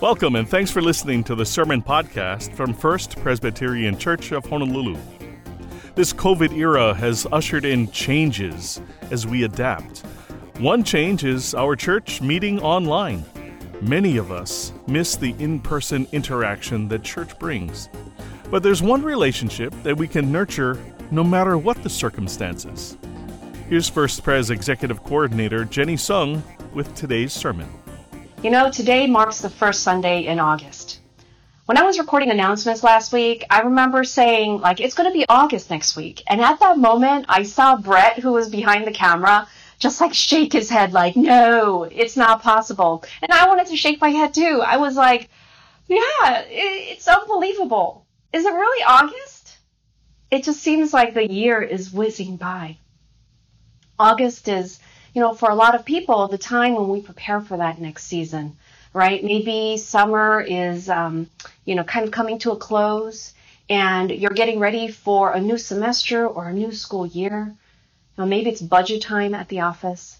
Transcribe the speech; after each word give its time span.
Welcome 0.00 0.36
and 0.36 0.48
thanks 0.48 0.70
for 0.70 0.80
listening 0.80 1.22
to 1.24 1.34
the 1.34 1.44
Sermon 1.44 1.82
Podcast 1.82 2.54
from 2.54 2.72
First 2.72 3.18
Presbyterian 3.18 3.98
Church 3.98 4.32
of 4.32 4.46
Honolulu. 4.46 4.98
This 5.94 6.14
COVID 6.14 6.56
era 6.56 6.94
has 6.94 7.26
ushered 7.30 7.66
in 7.66 7.90
changes 7.90 8.80
as 9.10 9.26
we 9.26 9.42
adapt. 9.42 9.98
One 10.56 10.84
change 10.84 11.24
is 11.24 11.54
our 11.54 11.76
church 11.76 12.22
meeting 12.22 12.58
online. 12.60 13.26
Many 13.82 14.16
of 14.16 14.32
us 14.32 14.72
miss 14.86 15.16
the 15.16 15.34
in 15.38 15.60
person 15.60 16.06
interaction 16.12 16.88
that 16.88 17.02
church 17.02 17.38
brings. 17.38 17.90
But 18.50 18.62
there's 18.62 18.82
one 18.82 19.02
relationship 19.02 19.74
that 19.82 19.98
we 19.98 20.08
can 20.08 20.32
nurture 20.32 20.78
no 21.10 21.22
matter 21.22 21.58
what 21.58 21.82
the 21.82 21.90
circumstances. 21.90 22.96
Here's 23.68 23.90
First 23.90 24.24
Pres 24.24 24.48
Executive 24.48 25.04
Coordinator 25.04 25.66
Jenny 25.66 25.98
Sung 25.98 26.42
with 26.72 26.94
today's 26.94 27.34
sermon. 27.34 27.68
You 28.42 28.48
know, 28.48 28.70
today 28.70 29.06
marks 29.06 29.42
the 29.42 29.50
first 29.50 29.82
Sunday 29.82 30.24
in 30.24 30.40
August. 30.40 31.00
When 31.66 31.76
I 31.76 31.82
was 31.82 31.98
recording 31.98 32.30
announcements 32.30 32.82
last 32.82 33.12
week, 33.12 33.44
I 33.50 33.60
remember 33.60 34.02
saying, 34.02 34.62
like, 34.62 34.80
it's 34.80 34.94
going 34.94 35.10
to 35.10 35.12
be 35.12 35.26
August 35.28 35.68
next 35.68 35.94
week. 35.94 36.22
And 36.26 36.40
at 36.40 36.58
that 36.60 36.78
moment, 36.78 37.26
I 37.28 37.42
saw 37.42 37.76
Brett, 37.76 38.18
who 38.18 38.32
was 38.32 38.48
behind 38.48 38.86
the 38.86 38.92
camera, 38.92 39.46
just 39.78 40.00
like 40.00 40.14
shake 40.14 40.54
his 40.54 40.70
head, 40.70 40.94
like, 40.94 41.16
no, 41.16 41.82
it's 41.82 42.16
not 42.16 42.42
possible. 42.42 43.04
And 43.20 43.30
I 43.30 43.46
wanted 43.46 43.66
to 43.66 43.76
shake 43.76 44.00
my 44.00 44.08
head 44.08 44.32
too. 44.32 44.62
I 44.66 44.78
was 44.78 44.96
like, 44.96 45.28
yeah, 45.86 46.42
it's 46.48 47.08
unbelievable. 47.08 48.06
Is 48.32 48.46
it 48.46 48.54
really 48.54 48.82
August? 48.84 49.58
It 50.30 50.44
just 50.44 50.62
seems 50.62 50.94
like 50.94 51.12
the 51.12 51.30
year 51.30 51.60
is 51.60 51.92
whizzing 51.92 52.36
by. 52.36 52.78
August 53.98 54.48
is 54.48 54.80
you 55.12 55.20
know, 55.20 55.34
for 55.34 55.50
a 55.50 55.54
lot 55.54 55.74
of 55.74 55.84
people, 55.84 56.28
the 56.28 56.38
time 56.38 56.74
when 56.74 56.88
we 56.88 57.00
prepare 57.00 57.40
for 57.40 57.56
that 57.56 57.80
next 57.80 58.04
season, 58.04 58.56
right? 58.92 59.22
Maybe 59.22 59.76
summer 59.76 60.40
is, 60.40 60.88
um, 60.88 61.28
you 61.64 61.74
know, 61.74 61.84
kind 61.84 62.04
of 62.06 62.12
coming 62.12 62.38
to 62.40 62.52
a 62.52 62.56
close 62.56 63.32
and 63.68 64.10
you're 64.10 64.30
getting 64.30 64.58
ready 64.58 64.88
for 64.88 65.32
a 65.32 65.40
new 65.40 65.56
semester 65.56 66.26
or 66.26 66.48
a 66.48 66.52
new 66.52 66.72
school 66.72 67.06
year. 67.06 67.54
Know, 68.18 68.26
maybe 68.26 68.50
it's 68.50 68.60
budget 68.60 69.02
time 69.02 69.34
at 69.34 69.48
the 69.48 69.60
office. 69.60 70.18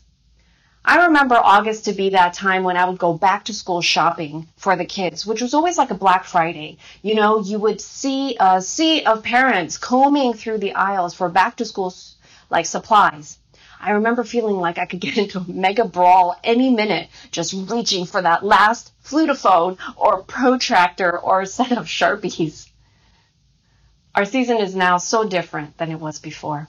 I 0.83 1.07
remember 1.07 1.35
August 1.35 1.85
to 1.85 1.93
be 1.93 2.11
that 2.11 2.33
time 2.33 2.63
when 2.63 2.79
I 2.79 2.89
would 2.89 2.99
go 2.99 3.13
back 3.13 3.45
to 3.45 3.53
school 3.53 3.83
shopping 3.83 4.49
for 4.57 4.77
the 4.77 4.87
kids, 4.87 5.27
which 5.27 5.43
was 5.43 5.53
always 5.53 5.77
like 5.77 5.91
a 5.91 5.95
Black 5.95 6.25
Friday. 6.25 6.79
You 7.03 7.15
know, 7.15 7.41
you 7.41 7.59
would 7.59 7.81
see 7.81 8.37
a 8.41 8.63
sea 8.63 9.05
of 9.05 9.23
parents 9.23 9.77
combing 9.77 10.33
through 10.33 10.59
the 10.59 10.75
aisles 10.75 11.13
for 11.13 11.29
back 11.29 11.57
to 11.57 11.67
school 11.67 11.93
like 12.49 12.65
supplies. 12.65 13.37
I 13.83 13.93
remember 13.93 14.25
feeling 14.25 14.57
like 14.57 14.77
I 14.77 14.85
could 14.85 15.01
get 15.01 15.17
into 15.17 15.39
a 15.39 15.51
mega 15.51 15.87
brawl 15.87 16.39
any 16.45 16.71
minute, 16.71 17.09
just 17.31 17.55
reaching 17.71 18.05
for 18.05 18.21
that 18.21 18.45
last 18.45 18.93
flutophone 19.03 19.79
or 19.97 20.23
protractor 20.23 21.19
or 21.19 21.41
a 21.41 21.47
set 21.47 21.73
of 21.73 21.87
Sharpies. 21.87 22.69
Our 24.15 24.27
season 24.27 24.59
is 24.59 24.75
now 24.75 24.99
so 24.99 25.27
different 25.27 25.79
than 25.79 25.91
it 25.91 25.99
was 25.99 26.19
before. 26.19 26.69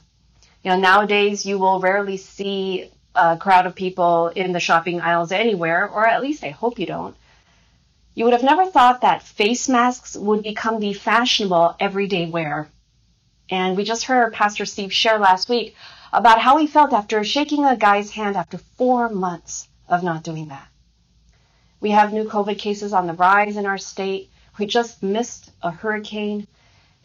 You 0.63 0.71
know, 0.71 0.79
nowadays 0.79 1.45
you 1.45 1.57
will 1.59 1.81
rarely 1.81 2.15
see 2.15 2.89
a 3.13 3.35
crowd 3.35 3.65
of 3.65 3.75
people 3.75 4.27
in 4.29 4.53
the 4.53 4.59
shopping 4.61 5.01
aisles 5.01 5.33
anywhere, 5.33 5.89
or 5.89 6.07
at 6.07 6.21
least 6.21 6.45
I 6.45 6.49
hope 6.49 6.79
you 6.79 6.85
don't. 6.85 7.15
You 8.13 8.23
would 8.23 8.33
have 8.33 8.43
never 8.43 8.65
thought 8.65 9.01
that 9.01 9.23
face 9.23 9.67
masks 9.67 10.15
would 10.15 10.43
become 10.43 10.79
the 10.79 10.93
fashionable 10.93 11.75
everyday 11.79 12.25
wear. 12.25 12.69
And 13.49 13.75
we 13.75 13.83
just 13.83 14.05
heard 14.05 14.33
Pastor 14.33 14.65
Steve 14.65 14.93
share 14.93 15.19
last 15.19 15.49
week 15.49 15.75
about 16.13 16.41
how 16.41 16.57
he 16.57 16.67
felt 16.67 16.93
after 16.93 17.23
shaking 17.23 17.65
a 17.65 17.77
guy's 17.77 18.11
hand 18.11 18.35
after 18.35 18.57
four 18.57 19.09
months 19.09 19.69
of 19.87 20.03
not 20.03 20.23
doing 20.23 20.49
that. 20.49 20.67
We 21.79 21.91
have 21.91 22.13
new 22.13 22.25
COVID 22.25 22.57
cases 22.57 22.93
on 22.93 23.07
the 23.07 23.13
rise 23.13 23.57
in 23.57 23.65
our 23.65 23.77
state. 23.77 24.29
We 24.59 24.65
just 24.65 25.01
missed 25.01 25.51
a 25.61 25.71
hurricane. 25.71 26.47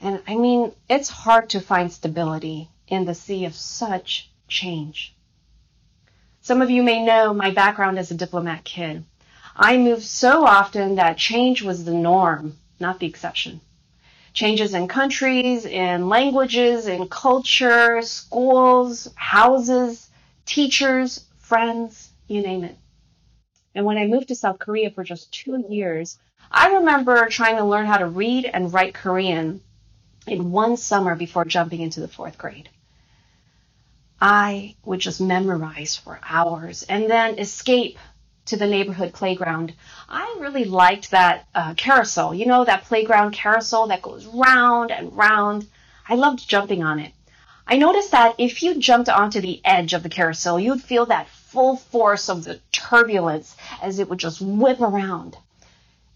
And 0.00 0.22
I 0.26 0.36
mean, 0.36 0.72
it's 0.88 1.08
hard 1.08 1.50
to 1.50 1.60
find 1.60 1.90
stability 1.90 2.68
in 2.88 3.04
the 3.04 3.14
sea 3.14 3.44
of 3.44 3.54
such 3.54 4.30
change. 4.48 5.14
Some 6.42 6.60
of 6.60 6.70
you 6.70 6.82
may 6.82 7.04
know 7.04 7.32
my 7.32 7.50
background 7.50 7.98
as 7.98 8.10
a 8.10 8.14
diplomat 8.14 8.64
kid. 8.64 9.04
I 9.56 9.78
moved 9.78 10.04
so 10.04 10.44
often 10.44 10.96
that 10.96 11.16
change 11.16 11.62
was 11.62 11.84
the 11.84 11.94
norm, 11.94 12.58
not 12.78 13.00
the 13.00 13.06
exception 13.06 13.60
changes 14.36 14.74
in 14.74 14.86
countries, 14.86 15.64
in 15.64 16.10
languages, 16.10 16.86
in 16.86 17.08
culture, 17.08 18.02
schools, 18.02 19.08
houses, 19.14 20.10
teachers, 20.44 21.24
friends, 21.38 22.10
you 22.28 22.42
name 22.42 22.62
it. 22.62 22.76
And 23.74 23.86
when 23.86 23.96
I 23.96 24.06
moved 24.06 24.28
to 24.28 24.34
South 24.34 24.58
Korea 24.58 24.90
for 24.90 25.02
just 25.02 25.32
two 25.32 25.64
years, 25.70 26.18
I 26.50 26.74
remember 26.74 27.26
trying 27.28 27.56
to 27.56 27.64
learn 27.64 27.86
how 27.86 27.96
to 27.96 28.06
read 28.06 28.44
and 28.44 28.72
write 28.72 28.92
Korean 28.92 29.62
in 30.26 30.50
one 30.50 30.76
summer 30.76 31.14
before 31.14 31.46
jumping 31.46 31.80
into 31.80 32.00
the 32.00 32.08
fourth 32.08 32.36
grade. 32.36 32.68
I 34.20 34.76
would 34.84 35.00
just 35.00 35.20
memorize 35.20 35.96
for 35.96 36.20
hours 36.22 36.82
and 36.82 37.10
then 37.10 37.38
escape 37.38 37.98
to 38.46 38.56
the 38.56 38.66
neighborhood 38.66 39.12
playground. 39.12 39.74
I 40.08 40.36
really 40.40 40.64
liked 40.64 41.10
that 41.10 41.46
uh, 41.54 41.74
carousel, 41.74 42.34
you 42.34 42.46
know, 42.46 42.64
that 42.64 42.84
playground 42.84 43.32
carousel 43.32 43.88
that 43.88 44.02
goes 44.02 44.26
round 44.26 44.90
and 44.90 45.16
round. 45.16 45.66
I 46.08 46.14
loved 46.14 46.48
jumping 46.48 46.82
on 46.82 47.00
it. 47.00 47.12
I 47.66 47.76
noticed 47.76 48.12
that 48.12 48.36
if 48.38 48.62
you 48.62 48.78
jumped 48.78 49.08
onto 49.08 49.40
the 49.40 49.60
edge 49.64 49.92
of 49.92 50.04
the 50.04 50.08
carousel, 50.08 50.60
you'd 50.60 50.82
feel 50.82 51.06
that 51.06 51.28
full 51.28 51.76
force 51.76 52.28
of 52.28 52.44
the 52.44 52.60
turbulence 52.70 53.56
as 53.82 53.98
it 53.98 54.08
would 54.08 54.20
just 54.20 54.40
whip 54.40 54.80
around. 54.80 55.36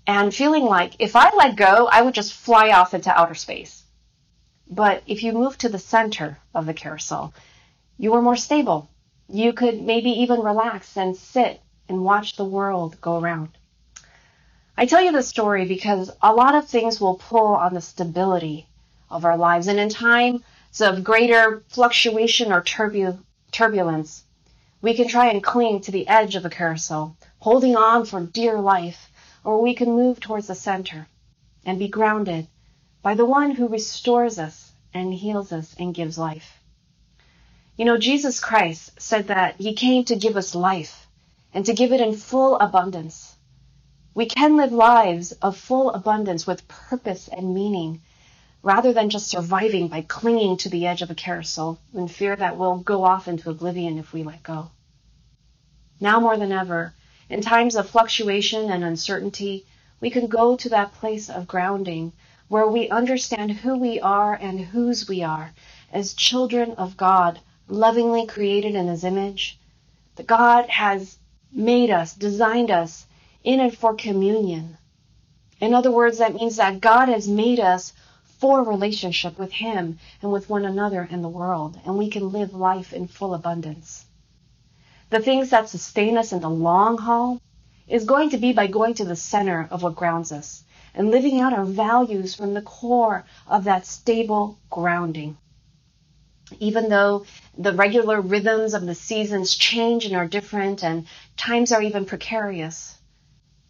And 0.06 0.34
feeling 0.34 0.64
like 0.64 0.94
if 1.00 1.16
I 1.16 1.34
let 1.34 1.56
go, 1.56 1.88
I 1.90 2.02
would 2.02 2.14
just 2.14 2.32
fly 2.32 2.70
off 2.70 2.94
into 2.94 3.10
outer 3.10 3.34
space. 3.34 3.82
But 4.68 5.02
if 5.08 5.24
you 5.24 5.32
moved 5.32 5.60
to 5.60 5.68
the 5.68 5.78
center 5.78 6.38
of 6.54 6.66
the 6.66 6.74
carousel, 6.74 7.34
you 7.98 8.12
were 8.12 8.22
more 8.22 8.36
stable. 8.36 8.88
You 9.28 9.52
could 9.52 9.82
maybe 9.82 10.10
even 10.10 10.40
relax 10.40 10.96
and 10.96 11.16
sit 11.16 11.60
and 11.90 12.04
watch 12.04 12.36
the 12.36 12.44
world 12.44 12.98
go 13.00 13.18
around. 13.18 13.48
I 14.76 14.86
tell 14.86 15.02
you 15.02 15.12
this 15.12 15.28
story 15.28 15.66
because 15.66 16.10
a 16.22 16.32
lot 16.32 16.54
of 16.54 16.68
things 16.68 17.00
will 17.00 17.16
pull 17.16 17.48
on 17.48 17.74
the 17.74 17.80
stability 17.80 18.66
of 19.10 19.24
our 19.24 19.36
lives. 19.36 19.66
And 19.66 19.78
in 19.78 19.88
times 19.88 20.42
of 20.80 21.02
greater 21.02 21.64
fluctuation 21.68 22.52
or 22.52 22.62
turbu- 22.62 23.18
turbulence, 23.50 24.22
we 24.80 24.94
can 24.94 25.08
try 25.08 25.26
and 25.26 25.42
cling 25.42 25.80
to 25.82 25.90
the 25.90 26.06
edge 26.06 26.36
of 26.36 26.44
a 26.44 26.50
carousel, 26.50 27.16
holding 27.40 27.76
on 27.76 28.06
for 28.06 28.20
dear 28.20 28.60
life, 28.60 29.10
or 29.44 29.60
we 29.60 29.74
can 29.74 29.90
move 29.90 30.20
towards 30.20 30.46
the 30.46 30.54
center 30.54 31.08
and 31.66 31.78
be 31.78 31.88
grounded 31.88 32.46
by 33.02 33.14
the 33.14 33.26
one 33.26 33.50
who 33.50 33.66
restores 33.66 34.38
us 34.38 34.70
and 34.94 35.12
heals 35.12 35.52
us 35.52 35.74
and 35.78 35.92
gives 35.92 36.16
life. 36.16 36.60
You 37.76 37.84
know, 37.84 37.98
Jesus 37.98 38.38
Christ 38.38 39.00
said 39.00 39.26
that 39.26 39.56
he 39.56 39.74
came 39.74 40.04
to 40.04 40.16
give 40.16 40.36
us 40.36 40.54
life 40.54 41.08
and 41.52 41.66
to 41.66 41.74
give 41.74 41.92
it 41.92 42.00
in 42.00 42.14
full 42.14 42.58
abundance. 42.58 43.36
We 44.14 44.26
can 44.26 44.56
live 44.56 44.72
lives 44.72 45.32
of 45.32 45.56
full 45.56 45.90
abundance 45.90 46.46
with 46.46 46.68
purpose 46.68 47.28
and 47.28 47.54
meaning 47.54 48.00
rather 48.62 48.92
than 48.92 49.10
just 49.10 49.28
surviving 49.28 49.88
by 49.88 50.02
clinging 50.02 50.56
to 50.58 50.68
the 50.68 50.86
edge 50.86 51.02
of 51.02 51.10
a 51.10 51.14
carousel 51.14 51.78
in 51.94 52.08
fear 52.08 52.36
that 52.36 52.56
we'll 52.56 52.78
go 52.78 53.04
off 53.04 53.28
into 53.28 53.50
oblivion 53.50 53.98
if 53.98 54.12
we 54.12 54.22
let 54.22 54.42
go. 54.42 54.70
Now 56.00 56.20
more 56.20 56.36
than 56.36 56.52
ever, 56.52 56.92
in 57.28 57.40
times 57.40 57.76
of 57.76 57.88
fluctuation 57.88 58.70
and 58.70 58.82
uncertainty, 58.82 59.64
we 60.00 60.10
can 60.10 60.26
go 60.26 60.56
to 60.56 60.68
that 60.70 60.94
place 60.94 61.30
of 61.30 61.46
grounding 61.46 62.12
where 62.48 62.66
we 62.66 62.88
understand 62.88 63.52
who 63.52 63.76
we 63.76 64.00
are 64.00 64.34
and 64.34 64.60
whose 64.60 65.08
we 65.08 65.22
are 65.22 65.52
as 65.92 66.14
children 66.14 66.72
of 66.72 66.96
God, 66.96 67.38
lovingly 67.68 68.26
created 68.26 68.74
in 68.74 68.88
His 68.88 69.04
image. 69.04 69.58
That 70.16 70.26
God 70.26 70.68
has 70.68 71.16
made 71.52 71.90
us, 71.90 72.14
designed 72.14 72.70
us 72.70 73.06
in 73.42 73.60
and 73.60 73.76
for 73.76 73.94
communion. 73.94 74.76
In 75.60 75.74
other 75.74 75.90
words, 75.90 76.18
that 76.18 76.34
means 76.34 76.56
that 76.56 76.80
God 76.80 77.08
has 77.08 77.28
made 77.28 77.60
us 77.60 77.92
for 78.38 78.62
relationship 78.62 79.38
with 79.38 79.52
Him 79.52 79.98
and 80.22 80.32
with 80.32 80.48
one 80.48 80.64
another 80.64 81.06
and 81.10 81.22
the 81.22 81.28
world, 81.28 81.78
and 81.84 81.98
we 81.98 82.08
can 82.08 82.32
live 82.32 82.54
life 82.54 82.92
in 82.92 83.06
full 83.06 83.34
abundance. 83.34 84.06
The 85.10 85.20
things 85.20 85.50
that 85.50 85.68
sustain 85.68 86.16
us 86.16 86.32
in 86.32 86.40
the 86.40 86.48
long 86.48 86.96
haul 86.98 87.40
is 87.88 88.04
going 88.04 88.30
to 88.30 88.38
be 88.38 88.52
by 88.52 88.68
going 88.68 88.94
to 88.94 89.04
the 89.04 89.16
center 89.16 89.68
of 89.70 89.82
what 89.82 89.96
grounds 89.96 90.32
us 90.32 90.62
and 90.94 91.10
living 91.10 91.40
out 91.40 91.52
our 91.52 91.64
values 91.64 92.34
from 92.34 92.54
the 92.54 92.62
core 92.62 93.24
of 93.46 93.64
that 93.64 93.86
stable 93.86 94.58
grounding 94.70 95.36
even 96.58 96.88
though 96.88 97.24
the 97.56 97.72
regular 97.72 98.20
rhythms 98.20 98.74
of 98.74 98.86
the 98.86 98.94
seasons 98.94 99.54
change 99.54 100.04
and 100.04 100.16
are 100.16 100.26
different 100.26 100.82
and 100.82 101.06
times 101.36 101.72
are 101.72 101.82
even 101.82 102.04
precarious, 102.04 102.98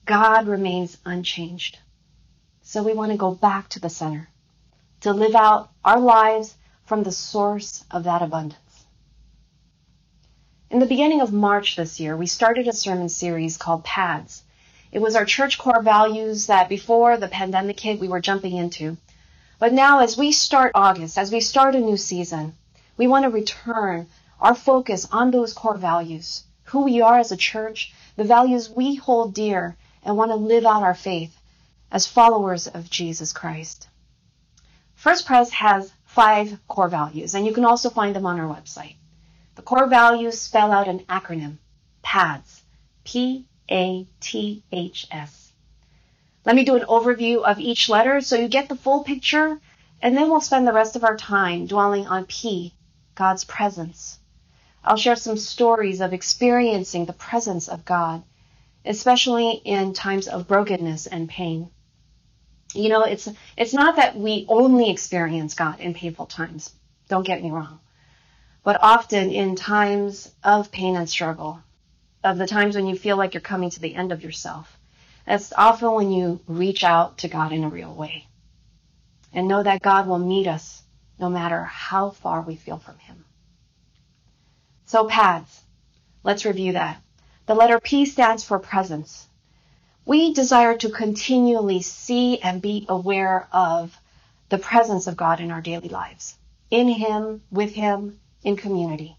God 0.07 0.47
remains 0.47 0.99
unchanged. 1.05 1.79
So 2.63 2.83
we 2.83 2.95
want 2.95 3.13
to 3.13 3.19
go 3.19 3.35
back 3.35 3.69
to 3.71 3.81
the 3.81 3.91
center 3.91 4.29
to 5.01 5.13
live 5.13 5.35
out 5.35 5.71
our 5.85 6.01
lives 6.01 6.57
from 6.85 7.03
the 7.03 7.13
source 7.13 7.85
of 7.91 8.05
that 8.05 8.23
abundance. 8.23 8.85
In 10.71 10.79
the 10.79 10.87
beginning 10.87 11.21
of 11.21 11.33
March 11.33 11.75
this 11.75 11.99
year, 11.99 12.17
we 12.17 12.27
started 12.27 12.69
a 12.69 12.73
sermon 12.73 13.09
series 13.09 13.57
called 13.57 13.85
PATHS. 13.85 14.43
It 14.93 15.01
was 15.01 15.17
our 15.17 15.25
church 15.25 15.59
core 15.59 15.83
values 15.83 16.47
that 16.47 16.69
before 16.69 17.17
the 17.17 17.29
pandemic 17.29 17.81
hit, 17.81 17.99
we 17.99 18.09
were 18.09 18.21
jumping 18.21 18.57
into. 18.57 18.97
But 19.59 19.73
now, 19.73 19.99
as 20.01 20.17
we 20.17 20.33
start 20.33 20.73
August, 20.75 21.19
as 21.19 21.33
we 21.33 21.41
start 21.41 21.75
a 21.75 21.81
new 21.81 21.97
season, 21.97 22.55
we 23.01 23.07
want 23.07 23.25
to 23.25 23.31
return 23.31 24.07
our 24.43 24.55
focus 24.55 25.09
on 25.11 25.31
those 25.31 25.55
core 25.55 25.79
values, 25.79 26.45
who 26.65 26.83
we 26.83 27.01
are 27.01 27.19
as 27.19 27.33
a 27.33 27.37
church, 27.51 27.95
the 28.17 28.25
values 28.25 28.69
we 28.69 28.95
hold 28.95 29.33
dear, 29.33 29.75
and 30.03 30.19
want 30.19 30.31
to 30.31 30.35
live 30.35 30.67
out 30.67 30.83
our 30.83 30.93
faith 30.95 31.35
as 31.91 32.07
followers 32.07 32.67
of 32.67 32.91
Jesus 32.91 33.33
Christ. 33.33 33.89
First 34.97 35.25
Pres 35.25 35.49
has 35.49 35.91
five 36.05 36.59
core 36.69 36.91
values, 36.91 37.35
and 37.35 37.47
you 37.47 37.55
can 37.55 37.65
also 37.65 37.89
find 37.89 38.15
them 38.15 38.27
on 38.27 38.39
our 38.39 38.55
website. 38.55 38.97
The 39.55 39.63
core 39.63 39.87
values 39.87 40.39
spell 40.39 40.71
out 40.71 40.87
an 40.87 40.99
acronym, 41.09 41.57
PATHS, 42.03 42.61
P 43.05 43.47
A 43.71 44.07
T 44.21 44.63
H 44.73 45.07
S. 45.11 45.53
Let 46.45 46.55
me 46.55 46.67
do 46.67 46.77
an 46.77 46.85
overview 46.87 47.45
of 47.45 47.61
each 47.61 47.89
letter 47.89 48.21
so 48.21 48.37
you 48.37 48.49
get 48.49 48.69
the 48.69 48.77
full 48.77 49.05
picture, 49.05 49.59
and 50.03 50.15
then 50.15 50.29
we'll 50.29 50.43
spend 50.43 50.69
the 50.69 50.75
rest 50.75 50.97
of 50.97 51.05
our 51.05 51.17
time 51.17 51.67
dwelling 51.67 52.07
on 52.07 52.27
P, 52.27 52.75
God's 53.21 53.45
presence. 53.45 54.19
I'll 54.83 54.97
share 54.97 55.15
some 55.15 55.37
stories 55.37 56.01
of 56.01 56.15
experiencing 56.15 57.05
the 57.05 57.13
presence 57.13 57.69
of 57.69 57.85
God, 57.85 58.23
especially 58.83 59.61
in 59.63 59.93
times 59.93 60.27
of 60.27 60.49
brokenness 60.49 61.07
and 61.07 61.29
pain. 61.29 61.69
You 62.73 62.89
know, 62.89 63.03
it's 63.03 63.29
it's 63.59 63.75
not 63.75 63.97
that 63.97 64.17
we 64.17 64.47
only 64.49 64.89
experience 64.89 65.53
God 65.53 65.81
in 65.81 65.93
painful 65.93 66.25
times. 66.25 66.73
Don't 67.11 67.27
get 67.27 67.43
me 67.43 67.51
wrong. 67.51 67.81
But 68.65 68.83
often 68.83 69.31
in 69.31 69.55
times 69.55 70.33
of 70.43 70.73
pain 70.73 70.97
and 70.97 71.07
struggle, 71.07 71.61
of 72.25 72.39
the 72.39 72.47
times 72.47 72.75
when 72.75 72.87
you 72.87 72.97
feel 72.97 73.19
like 73.19 73.35
you're 73.35 73.43
coming 73.53 73.69
to 73.69 73.81
the 73.81 73.95
end 73.95 74.13
of 74.13 74.23
yourself. 74.23 74.79
That's 75.27 75.53
often 75.59 75.93
when 75.93 76.11
you 76.11 76.41
reach 76.47 76.85
out 76.85 77.19
to 77.19 77.29
God 77.29 77.53
in 77.53 77.65
a 77.65 77.69
real 77.69 77.95
way 77.95 78.29
and 79.35 79.47
know 79.47 79.63
that 79.63 79.83
God 79.83 80.07
will 80.07 80.19
meet 80.19 80.47
us 80.47 80.80
no 81.21 81.29
matter 81.29 81.65
how 81.65 82.11
far 82.11 82.41
we 82.41 82.57
feel 82.57 82.79
from 82.79 82.99
Him. 82.99 83.25
So, 84.87 85.07
PATHS, 85.07 85.61
let's 86.25 86.45
review 86.45 86.73
that. 86.73 87.01
The 87.47 87.55
letter 87.55 87.79
P 87.79 88.07
stands 88.07 88.43
for 88.43 88.59
presence. 88.59 89.29
We 90.05 90.33
desire 90.33 90.77
to 90.79 90.91
continually 90.91 91.83
see 91.83 92.41
and 92.41 92.63
be 92.63 92.87
aware 92.89 93.49
of 93.53 93.97
the 94.49 94.59
presence 94.59 95.07
of 95.07 95.17
God 95.17 95.41
in 95.41 95.51
our 95.51 95.61
daily 95.61 95.89
lives, 95.89 96.37
in 96.71 96.89
Him, 96.89 97.43
with 97.51 97.73
Him, 97.73 98.19
in 98.43 98.57
community. 98.57 99.17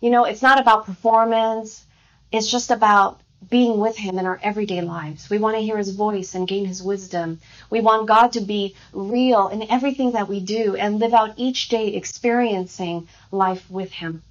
You 0.00 0.10
know, 0.10 0.24
it's 0.24 0.42
not 0.42 0.60
about 0.60 0.86
performance, 0.86 1.84
it's 2.32 2.50
just 2.50 2.70
about 2.70 3.20
being 3.48 3.78
with 3.78 3.96
Him 3.96 4.18
in 4.18 4.26
our 4.26 4.38
everyday 4.42 4.80
lives. 4.82 5.30
We 5.30 5.38
want 5.38 5.56
to 5.56 5.62
hear 5.62 5.78
His 5.78 5.90
voice 5.90 6.34
and 6.34 6.46
gain 6.46 6.66
His 6.66 6.82
wisdom. 6.82 7.40
We 7.70 7.80
want 7.80 8.08
God 8.08 8.32
to 8.32 8.40
be 8.40 8.74
real 8.92 9.48
in 9.48 9.70
everything 9.70 10.12
that 10.12 10.28
we 10.28 10.40
do 10.40 10.76
and 10.76 10.98
live 10.98 11.14
out 11.14 11.34
each 11.36 11.68
day 11.68 11.88
experiencing 11.88 13.08
life 13.32 13.70
with 13.70 13.92
Him. 13.92 14.22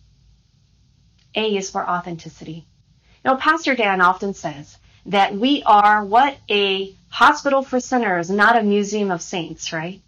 A 1.35 1.57
is 1.57 1.69
for 1.69 1.87
authenticity. 1.87 2.65
Now, 3.25 3.35
Pastor 3.35 3.75
Dan 3.75 4.01
often 4.01 4.33
says 4.33 4.77
that 5.05 5.35
we 5.35 5.63
are 5.63 6.03
what 6.05 6.37
a 6.49 6.93
hospital 7.09 7.61
for 7.61 7.79
sinners, 7.79 8.29
not 8.29 8.57
a 8.57 8.63
museum 8.63 9.11
of 9.11 9.21
saints, 9.21 9.73
right? 9.73 10.01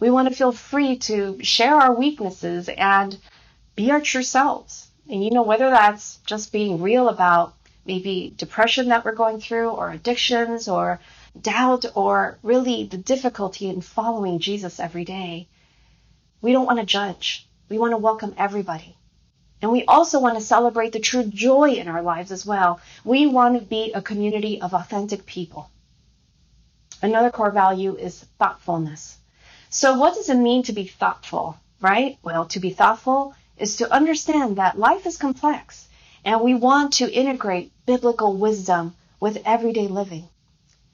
We 0.00 0.10
want 0.10 0.28
to 0.28 0.34
feel 0.34 0.52
free 0.52 0.96
to 0.98 1.42
share 1.42 1.74
our 1.76 1.94
weaknesses 1.94 2.68
and 2.68 3.16
be 3.74 3.90
our 3.90 4.00
true 4.00 4.22
selves. 4.22 4.88
And 5.08 5.22
you 5.22 5.30
know, 5.30 5.42
whether 5.42 5.70
that's 5.70 6.16
just 6.26 6.52
being 6.52 6.82
real 6.82 7.08
about 7.08 7.54
maybe 7.86 8.32
depression 8.36 8.88
that 8.88 9.04
we're 9.04 9.14
going 9.14 9.40
through, 9.40 9.70
or 9.70 9.90
addictions, 9.90 10.68
or 10.68 11.00
doubt, 11.40 11.84
or 11.94 12.38
really 12.42 12.84
the 12.84 12.96
difficulty 12.96 13.68
in 13.68 13.80
following 13.80 14.38
Jesus 14.38 14.80
every 14.80 15.04
day, 15.04 15.48
we 16.40 16.52
don't 16.52 16.66
want 16.66 16.80
to 16.80 16.86
judge. 16.86 17.46
We 17.68 17.78
want 17.78 17.92
to 17.92 17.98
welcome 17.98 18.34
everybody. 18.36 18.96
And 19.62 19.72
we 19.72 19.84
also 19.84 20.20
want 20.20 20.38
to 20.38 20.44
celebrate 20.44 20.92
the 20.92 21.00
true 21.00 21.24
joy 21.24 21.70
in 21.70 21.88
our 21.88 22.02
lives 22.02 22.30
as 22.30 22.44
well. 22.44 22.80
We 23.04 23.26
want 23.26 23.58
to 23.58 23.64
be 23.64 23.92
a 23.92 24.02
community 24.02 24.60
of 24.60 24.74
authentic 24.74 25.24
people. 25.24 25.70
Another 27.02 27.30
core 27.30 27.50
value 27.50 27.96
is 27.96 28.24
thoughtfulness. 28.38 29.16
So, 29.70 29.98
what 29.98 30.14
does 30.14 30.28
it 30.28 30.36
mean 30.36 30.62
to 30.64 30.72
be 30.72 30.86
thoughtful, 30.86 31.58
right? 31.80 32.18
Well, 32.22 32.46
to 32.46 32.60
be 32.60 32.70
thoughtful 32.70 33.34
is 33.58 33.76
to 33.76 33.92
understand 33.92 34.56
that 34.56 34.78
life 34.78 35.06
is 35.06 35.16
complex 35.16 35.88
and 36.26 36.40
we 36.40 36.54
want 36.54 36.94
to 36.94 37.08
integrate 37.08 37.70
biblical 37.86 38.32
wisdom 38.32 38.96
with 39.20 39.40
everyday 39.46 39.86
living. 39.86 40.28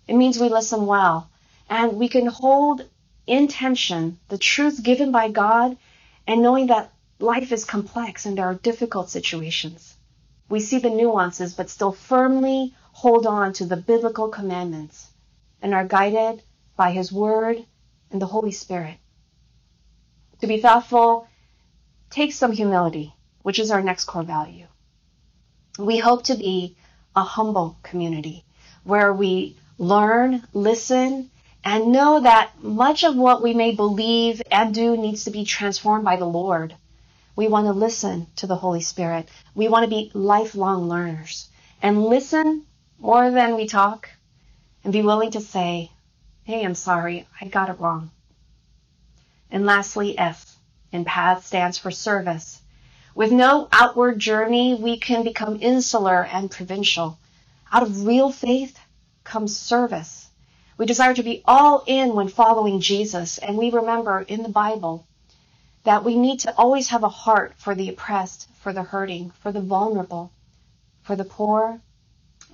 It 0.06 0.14
means 0.14 0.38
we 0.38 0.50
listen 0.50 0.84
well 0.86 1.30
and 1.70 1.94
we 1.94 2.08
can 2.08 2.26
hold 2.26 2.86
in 3.26 3.48
tension 3.48 4.18
the 4.28 4.36
truth 4.36 4.82
given 4.82 5.10
by 5.10 5.30
God 5.30 5.78
and 6.26 6.42
knowing 6.42 6.66
that 6.66 6.92
life 7.18 7.50
is 7.50 7.64
complex 7.64 8.26
and 8.26 8.36
there 8.36 8.44
are 8.44 8.56
difficult 8.56 9.08
situations. 9.08 9.94
We 10.50 10.60
see 10.60 10.80
the 10.80 10.90
nuances 10.90 11.54
but 11.54 11.70
still 11.70 11.92
firmly 11.92 12.74
hold 12.92 13.26
on 13.26 13.54
to 13.54 13.64
the 13.64 13.78
biblical 13.78 14.28
commandments 14.28 15.06
and 15.62 15.72
are 15.72 15.86
guided 15.86 16.42
by 16.76 16.90
His 16.90 17.10
Word 17.10 17.64
and 18.10 18.20
the 18.20 18.26
Holy 18.26 18.52
Spirit. 18.52 18.98
To 20.42 20.46
be 20.46 20.60
thoughtful 20.60 21.26
take 22.10 22.34
some 22.34 22.52
humility, 22.52 23.14
which 23.40 23.58
is 23.58 23.70
our 23.70 23.82
next 23.82 24.04
core 24.04 24.24
value. 24.24 24.66
We 25.78 25.98
hope 25.98 26.24
to 26.24 26.34
be 26.34 26.76
a 27.16 27.22
humble 27.22 27.78
community 27.82 28.44
where 28.84 29.12
we 29.12 29.56
learn, 29.78 30.42
listen, 30.52 31.30
and 31.64 31.92
know 31.92 32.20
that 32.20 32.62
much 32.62 33.04
of 33.04 33.16
what 33.16 33.42
we 33.42 33.54
may 33.54 33.72
believe 33.74 34.42
and 34.50 34.74
do 34.74 34.96
needs 34.96 35.24
to 35.24 35.30
be 35.30 35.44
transformed 35.44 36.04
by 36.04 36.16
the 36.16 36.26
Lord. 36.26 36.74
We 37.36 37.48
want 37.48 37.66
to 37.66 37.72
listen 37.72 38.26
to 38.36 38.46
the 38.46 38.56
Holy 38.56 38.80
Spirit. 38.82 39.28
We 39.54 39.68
want 39.68 39.84
to 39.84 39.90
be 39.90 40.10
lifelong 40.12 40.88
learners 40.88 41.48
and 41.80 42.04
listen 42.04 42.64
more 42.98 43.30
than 43.30 43.56
we 43.56 43.66
talk 43.66 44.10
and 44.84 44.92
be 44.92 45.02
willing 45.02 45.30
to 45.32 45.40
say, 45.40 45.90
Hey, 46.44 46.64
I'm 46.64 46.74
sorry, 46.74 47.26
I 47.40 47.46
got 47.46 47.70
it 47.70 47.80
wrong. 47.80 48.10
And 49.50 49.64
lastly, 49.64 50.18
S 50.18 50.56
in 50.90 51.04
PATH 51.04 51.46
stands 51.46 51.78
for 51.78 51.90
service. 51.90 52.60
With 53.14 53.30
no 53.30 53.68
outward 53.72 54.18
journey, 54.18 54.74
we 54.74 54.96
can 54.96 55.22
become 55.22 55.58
insular 55.60 56.24
and 56.24 56.50
provincial. 56.50 57.18
Out 57.70 57.82
of 57.82 58.06
real 58.06 58.32
faith 58.32 58.78
comes 59.22 59.54
service. 59.54 60.30
We 60.78 60.86
desire 60.86 61.12
to 61.14 61.22
be 61.22 61.42
all 61.44 61.84
in 61.86 62.14
when 62.14 62.28
following 62.28 62.80
Jesus, 62.80 63.36
and 63.36 63.58
we 63.58 63.70
remember 63.70 64.20
in 64.20 64.42
the 64.42 64.48
Bible 64.48 65.06
that 65.84 66.04
we 66.04 66.16
need 66.16 66.40
to 66.40 66.56
always 66.56 66.88
have 66.88 67.02
a 67.02 67.08
heart 67.08 67.52
for 67.58 67.74
the 67.74 67.90
oppressed, 67.90 68.48
for 68.60 68.72
the 68.72 68.82
hurting, 68.82 69.30
for 69.42 69.52
the 69.52 69.60
vulnerable, 69.60 70.32
for 71.02 71.14
the 71.14 71.24
poor 71.24 71.80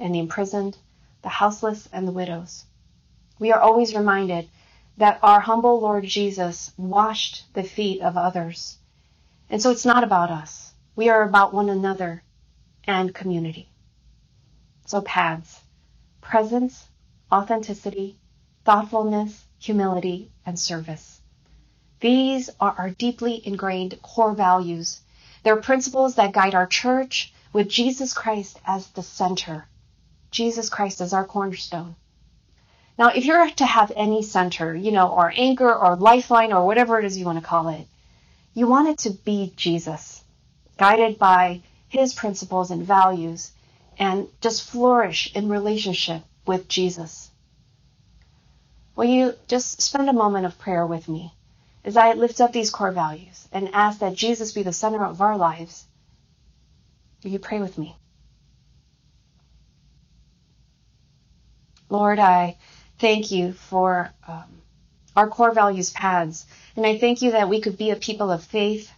and 0.00 0.14
the 0.14 0.18
imprisoned, 0.18 0.76
the 1.22 1.28
houseless 1.28 1.88
and 1.92 2.08
the 2.08 2.12
widows. 2.12 2.64
We 3.38 3.52
are 3.52 3.60
always 3.60 3.94
reminded 3.94 4.48
that 4.96 5.20
our 5.22 5.38
humble 5.38 5.78
Lord 5.80 6.04
Jesus 6.04 6.72
washed 6.76 7.44
the 7.54 7.62
feet 7.62 8.00
of 8.00 8.16
others. 8.16 8.78
And 9.50 9.62
so 9.62 9.70
it's 9.70 9.86
not 9.86 10.04
about 10.04 10.30
us. 10.30 10.74
We 10.94 11.08
are 11.08 11.22
about 11.22 11.54
one 11.54 11.68
another 11.68 12.22
and 12.84 13.14
community. 13.14 13.70
So 14.86 15.00
paths, 15.02 15.60
presence, 16.20 16.86
authenticity, 17.32 18.18
thoughtfulness, 18.64 19.44
humility, 19.58 20.30
and 20.44 20.58
service. 20.58 21.20
These 22.00 22.50
are 22.60 22.74
our 22.78 22.90
deeply 22.90 23.46
ingrained 23.46 24.00
core 24.02 24.34
values. 24.34 25.00
They're 25.42 25.56
principles 25.56 26.14
that 26.16 26.32
guide 26.32 26.54
our 26.54 26.66
church 26.66 27.32
with 27.52 27.68
Jesus 27.68 28.12
Christ 28.12 28.60
as 28.66 28.86
the 28.88 29.02
center. 29.02 29.66
Jesus 30.30 30.68
Christ 30.68 31.00
as 31.00 31.12
our 31.12 31.24
cornerstone. 31.24 31.96
Now, 32.98 33.08
if 33.08 33.24
you're 33.24 33.50
to 33.50 33.66
have 33.66 33.92
any 33.96 34.22
center, 34.22 34.74
you 34.74 34.92
know, 34.92 35.08
or 35.08 35.32
anchor 35.34 35.72
or 35.72 35.96
lifeline 35.96 36.52
or 36.52 36.66
whatever 36.66 36.98
it 36.98 37.04
is 37.04 37.16
you 37.16 37.24
want 37.24 37.38
to 37.38 37.44
call 37.44 37.68
it, 37.68 37.86
you 38.58 38.66
want 38.66 38.88
it 38.88 38.98
to 38.98 39.10
be 39.10 39.52
Jesus, 39.54 40.24
guided 40.78 41.16
by 41.16 41.62
his 41.86 42.12
principles 42.12 42.72
and 42.72 42.84
values, 42.84 43.52
and 43.96 44.26
just 44.40 44.68
flourish 44.68 45.32
in 45.32 45.48
relationship 45.48 46.24
with 46.44 46.66
Jesus. 46.66 47.30
Will 48.96 49.04
you 49.04 49.34
just 49.46 49.80
spend 49.80 50.10
a 50.10 50.12
moment 50.12 50.44
of 50.44 50.58
prayer 50.58 50.84
with 50.84 51.08
me 51.08 51.32
as 51.84 51.96
I 51.96 52.14
lift 52.14 52.40
up 52.40 52.52
these 52.52 52.70
core 52.70 52.90
values 52.90 53.46
and 53.52 53.72
ask 53.72 54.00
that 54.00 54.16
Jesus 54.16 54.50
be 54.50 54.64
the 54.64 54.72
center 54.72 55.04
of 55.04 55.20
our 55.20 55.36
lives? 55.36 55.86
Will 57.22 57.30
you 57.30 57.38
pray 57.38 57.60
with 57.60 57.78
me? 57.78 57.96
Lord, 61.88 62.18
I 62.18 62.56
thank 62.98 63.30
you 63.30 63.52
for 63.52 64.10
um, 64.26 64.62
our 65.16 65.28
core 65.28 65.52
values 65.52 65.90
paths. 65.90 66.46
And 66.76 66.86
I 66.86 66.98
thank 66.98 67.22
you 67.22 67.32
that 67.32 67.48
we 67.48 67.60
could 67.60 67.76
be 67.76 67.90
a 67.90 67.96
people 67.96 68.30
of 68.30 68.44
faith 68.44 68.92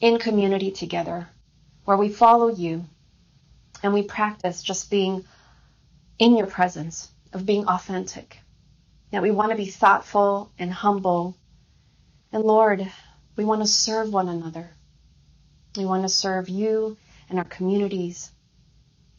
in 0.00 0.18
community 0.18 0.70
together, 0.70 1.28
where 1.84 1.96
we 1.96 2.08
follow 2.08 2.48
you 2.48 2.86
and 3.82 3.92
we 3.92 4.02
practice 4.02 4.62
just 4.62 4.90
being 4.90 5.24
in 6.18 6.36
your 6.36 6.46
presence 6.46 7.10
of 7.32 7.46
being 7.46 7.66
authentic, 7.66 8.38
that 9.10 9.22
we 9.22 9.30
want 9.30 9.50
to 9.50 9.56
be 9.56 9.66
thoughtful 9.66 10.50
and 10.58 10.72
humble. 10.72 11.36
And 12.32 12.42
Lord, 12.42 12.90
we 13.36 13.44
want 13.44 13.62
to 13.62 13.66
serve 13.66 14.12
one 14.12 14.28
another. 14.28 14.70
We 15.76 15.84
want 15.84 16.02
to 16.02 16.08
serve 16.08 16.48
you 16.48 16.96
and 17.28 17.38
our 17.38 17.44
communities. 17.44 18.30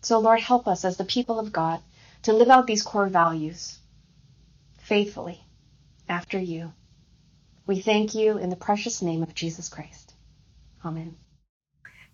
So, 0.02 0.20
Lord, 0.20 0.40
help 0.40 0.68
us 0.68 0.84
as 0.84 0.98
the 0.98 1.06
people 1.06 1.40
of 1.40 1.54
God 1.54 1.80
to 2.24 2.34
live 2.34 2.50
out 2.50 2.68
these 2.68 2.84
core 2.84 3.08
values 3.08 3.78
faithfully 4.80 5.42
after 6.12 6.38
you. 6.38 6.74
We 7.66 7.80
thank 7.80 8.14
you 8.14 8.38
in 8.38 8.50
the 8.50 8.56
precious 8.58 9.02
name 9.02 9.24
of 9.24 9.34
Jesus 9.34 9.70
Christ. 9.70 10.14
Amen. 10.84 11.16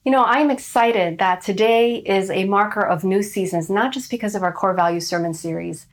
You 0.05 0.11
know, 0.11 0.23
I'm 0.23 0.51
excited 0.51 1.17
that 1.17 1.41
today 1.41 1.95
is 1.95 2.29
a 2.29 2.45
marker 2.45 2.85
of 2.85 3.03
new 3.03 3.23
seasons, 3.23 3.69
not 3.69 3.91
just 3.91 4.11
because 4.11 4.35
of 4.35 4.43
our 4.43 4.53
core 4.53 4.75
value 4.75 4.99
sermon 4.99 5.33
series, 5.33 5.87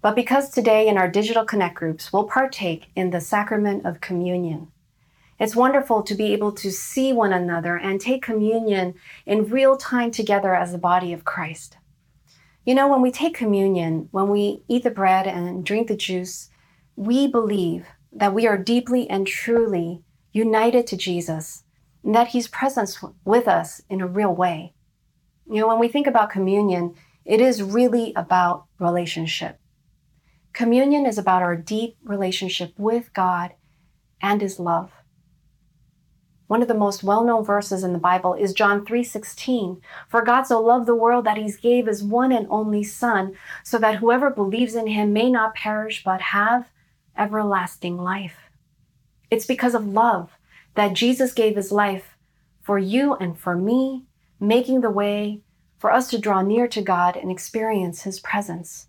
but 0.00 0.16
because 0.16 0.50
today 0.50 0.88
in 0.88 0.96
our 0.96 1.08
digital 1.08 1.44
connect 1.44 1.74
groups, 1.74 2.10
we'll 2.12 2.24
partake 2.24 2.86
in 2.96 3.10
the 3.10 3.20
sacrament 3.20 3.84
of 3.84 4.00
communion. 4.00 4.72
It's 5.38 5.54
wonderful 5.54 6.02
to 6.04 6.14
be 6.14 6.32
able 6.32 6.52
to 6.52 6.70
see 6.72 7.12
one 7.12 7.32
another 7.32 7.76
and 7.76 8.00
take 8.00 8.22
communion 8.22 8.94
in 9.26 9.50
real 9.50 9.76
time 9.76 10.10
together 10.10 10.54
as 10.54 10.72
the 10.72 10.78
body 10.78 11.12
of 11.12 11.26
Christ. 11.26 11.76
You 12.64 12.74
know, 12.74 12.88
when 12.88 13.02
we 13.02 13.10
take 13.10 13.34
communion, 13.34 14.08
when 14.12 14.28
we 14.28 14.62
eat 14.66 14.82
the 14.82 14.90
bread 14.90 15.26
and 15.26 15.64
drink 15.64 15.88
the 15.88 15.96
juice, 15.96 16.49
we 17.00 17.26
believe 17.26 17.86
that 18.12 18.34
we 18.34 18.46
are 18.46 18.58
deeply 18.58 19.08
and 19.08 19.26
truly 19.26 20.02
united 20.32 20.86
to 20.86 20.98
Jesus 20.98 21.64
and 22.04 22.14
that 22.14 22.28
he's 22.28 22.46
present 22.46 22.94
with 23.24 23.48
us 23.48 23.80
in 23.88 24.02
a 24.02 24.06
real 24.06 24.34
way. 24.34 24.74
You 25.50 25.60
know, 25.60 25.68
when 25.68 25.78
we 25.78 25.88
think 25.88 26.06
about 26.06 26.28
communion, 26.28 26.94
it 27.24 27.40
is 27.40 27.62
really 27.62 28.12
about 28.14 28.66
relationship. 28.78 29.58
Communion 30.52 31.06
is 31.06 31.16
about 31.16 31.40
our 31.40 31.56
deep 31.56 31.96
relationship 32.04 32.74
with 32.76 33.14
God 33.14 33.54
and 34.20 34.42
his 34.42 34.60
love. 34.60 34.90
One 36.48 36.60
of 36.60 36.68
the 36.68 36.74
most 36.74 37.02
well-known 37.02 37.46
verses 37.46 37.82
in 37.82 37.94
the 37.94 37.98
Bible 37.98 38.34
is 38.34 38.52
John 38.52 38.84
3:16. 38.84 39.80
For 40.06 40.20
God 40.20 40.42
so 40.42 40.60
loved 40.60 40.84
the 40.84 40.94
world 40.94 41.24
that 41.24 41.38
he 41.38 41.50
gave 41.62 41.86
his 41.86 42.04
one 42.04 42.30
and 42.30 42.46
only 42.50 42.82
son, 42.84 43.36
so 43.64 43.78
that 43.78 43.96
whoever 43.96 44.28
believes 44.28 44.74
in 44.74 44.88
him 44.88 45.14
may 45.14 45.30
not 45.30 45.54
perish 45.54 46.04
but 46.04 46.20
have 46.20 46.68
everlasting 47.20 47.98
life. 47.98 48.50
It's 49.30 49.46
because 49.46 49.74
of 49.74 49.86
love 49.86 50.30
that 50.74 50.94
Jesus 50.94 51.32
gave 51.32 51.54
his 51.54 51.70
life 51.70 52.16
for 52.62 52.78
you 52.78 53.14
and 53.14 53.38
for 53.38 53.54
me, 53.54 54.06
making 54.40 54.80
the 54.80 54.90
way 54.90 55.42
for 55.78 55.92
us 55.92 56.08
to 56.10 56.18
draw 56.18 56.42
near 56.42 56.66
to 56.68 56.82
God 56.82 57.16
and 57.16 57.30
experience 57.30 58.02
his 58.02 58.18
presence. 58.20 58.86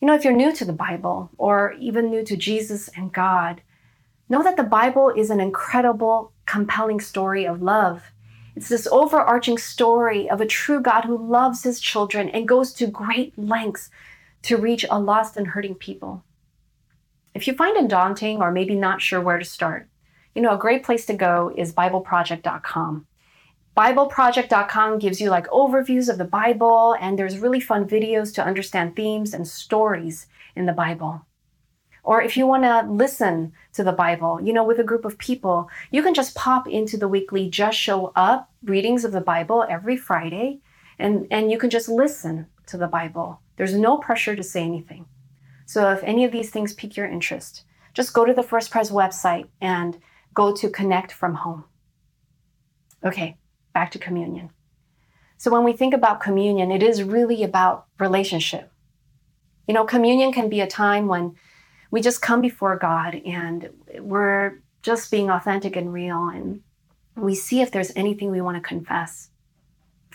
You 0.00 0.06
know, 0.06 0.14
if 0.14 0.24
you're 0.24 0.32
new 0.32 0.54
to 0.54 0.64
the 0.64 0.72
Bible 0.72 1.30
or 1.36 1.74
even 1.80 2.10
new 2.10 2.24
to 2.24 2.36
Jesus 2.36 2.88
and 2.96 3.12
God, 3.12 3.62
know 4.28 4.42
that 4.42 4.56
the 4.56 4.62
Bible 4.62 5.10
is 5.10 5.30
an 5.30 5.40
incredible, 5.40 6.32
compelling 6.46 7.00
story 7.00 7.46
of 7.46 7.62
love. 7.62 8.02
It's 8.56 8.68
this 8.68 8.86
overarching 8.90 9.58
story 9.58 10.30
of 10.30 10.40
a 10.40 10.46
true 10.46 10.80
God 10.80 11.04
who 11.04 11.16
loves 11.16 11.62
his 11.62 11.80
children 11.80 12.28
and 12.28 12.46
goes 12.46 12.72
to 12.74 12.86
great 12.86 13.36
lengths 13.38 13.90
to 14.42 14.56
reach 14.56 14.84
a 14.90 15.00
lost 15.00 15.36
and 15.36 15.48
hurting 15.48 15.74
people. 15.74 16.22
If 17.34 17.48
you 17.48 17.54
find 17.54 17.76
it 17.76 17.88
daunting 17.88 18.40
or 18.40 18.52
maybe 18.52 18.76
not 18.76 19.02
sure 19.02 19.20
where 19.20 19.38
to 19.38 19.44
start, 19.44 19.88
you 20.34 20.42
know, 20.42 20.54
a 20.54 20.58
great 20.58 20.84
place 20.84 21.04
to 21.06 21.14
go 21.14 21.52
is 21.56 21.72
BibleProject.com. 21.72 23.06
BibleProject.com 23.76 24.98
gives 25.00 25.20
you 25.20 25.30
like 25.30 25.48
overviews 25.48 26.08
of 26.08 26.16
the 26.16 26.24
Bible, 26.24 26.96
and 27.00 27.18
there's 27.18 27.38
really 27.38 27.58
fun 27.58 27.88
videos 27.88 28.32
to 28.34 28.44
understand 28.44 28.94
themes 28.94 29.34
and 29.34 29.48
stories 29.48 30.28
in 30.54 30.66
the 30.66 30.72
Bible. 30.72 31.26
Or 32.04 32.22
if 32.22 32.36
you 32.36 32.46
want 32.46 32.62
to 32.62 32.86
listen 32.88 33.52
to 33.72 33.82
the 33.82 33.92
Bible, 33.92 34.40
you 34.40 34.52
know, 34.52 34.62
with 34.62 34.78
a 34.78 34.84
group 34.84 35.04
of 35.04 35.18
people, 35.18 35.68
you 35.90 36.04
can 36.04 36.14
just 36.14 36.36
pop 36.36 36.68
into 36.68 36.96
the 36.96 37.08
weekly 37.08 37.48
Just 37.48 37.78
Show 37.78 38.12
Up 38.14 38.48
readings 38.62 39.04
of 39.04 39.10
the 39.10 39.20
Bible 39.20 39.66
every 39.68 39.96
Friday, 39.96 40.60
and, 41.00 41.26
and 41.32 41.50
you 41.50 41.58
can 41.58 41.70
just 41.70 41.88
listen 41.88 42.46
to 42.66 42.76
the 42.76 42.86
Bible. 42.86 43.40
There's 43.56 43.74
no 43.74 43.98
pressure 43.98 44.36
to 44.36 44.42
say 44.42 44.62
anything. 44.62 45.06
So 45.66 45.90
if 45.90 46.02
any 46.02 46.24
of 46.24 46.32
these 46.32 46.50
things 46.50 46.74
pique 46.74 46.96
your 46.96 47.06
interest, 47.06 47.64
just 47.94 48.12
go 48.12 48.24
to 48.24 48.34
the 48.34 48.42
First 48.42 48.70
Pres 48.70 48.90
website 48.90 49.48
and 49.60 49.98
go 50.34 50.54
to 50.54 50.68
Connect 50.68 51.12
from 51.12 51.34
Home. 51.34 51.64
Okay, 53.04 53.36
back 53.72 53.90
to 53.92 53.98
communion. 53.98 54.50
So 55.36 55.50
when 55.50 55.64
we 55.64 55.72
think 55.72 55.94
about 55.94 56.20
communion, 56.20 56.70
it 56.70 56.82
is 56.82 57.02
really 57.02 57.42
about 57.42 57.86
relationship. 57.98 58.70
You 59.66 59.74
know, 59.74 59.84
communion 59.84 60.32
can 60.32 60.48
be 60.48 60.60
a 60.60 60.66
time 60.66 61.06
when 61.06 61.36
we 61.90 62.00
just 62.00 62.22
come 62.22 62.40
before 62.40 62.76
God 62.76 63.14
and 63.24 63.70
we're 63.98 64.60
just 64.82 65.10
being 65.10 65.30
authentic 65.30 65.76
and 65.76 65.92
real 65.92 66.28
and 66.28 66.60
we 67.16 67.34
see 67.34 67.60
if 67.60 67.70
there's 67.70 67.92
anything 67.96 68.30
we 68.30 68.40
want 68.40 68.56
to 68.56 68.68
confess 68.68 69.30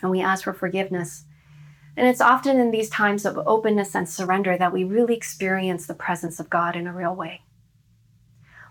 and 0.02 0.12
we 0.12 0.22
ask 0.22 0.44
for 0.44 0.54
forgiveness 0.54 1.26
and 1.98 2.08
it's 2.08 2.22
often 2.22 2.60
in 2.60 2.72
these 2.72 2.90
times 2.90 3.26
of 3.26 3.38
openness 3.46 3.96
and 3.96 4.08
surrender 4.08 4.58
that 4.58 4.74
we 4.74 4.84
really 4.84 5.16
experience 5.16 5.86
the 5.86 5.94
presence 5.94 6.40
of 6.40 6.50
God 6.50 6.76
in 6.76 6.88
a 6.88 6.94
real 6.94 7.16
way. 7.16 7.42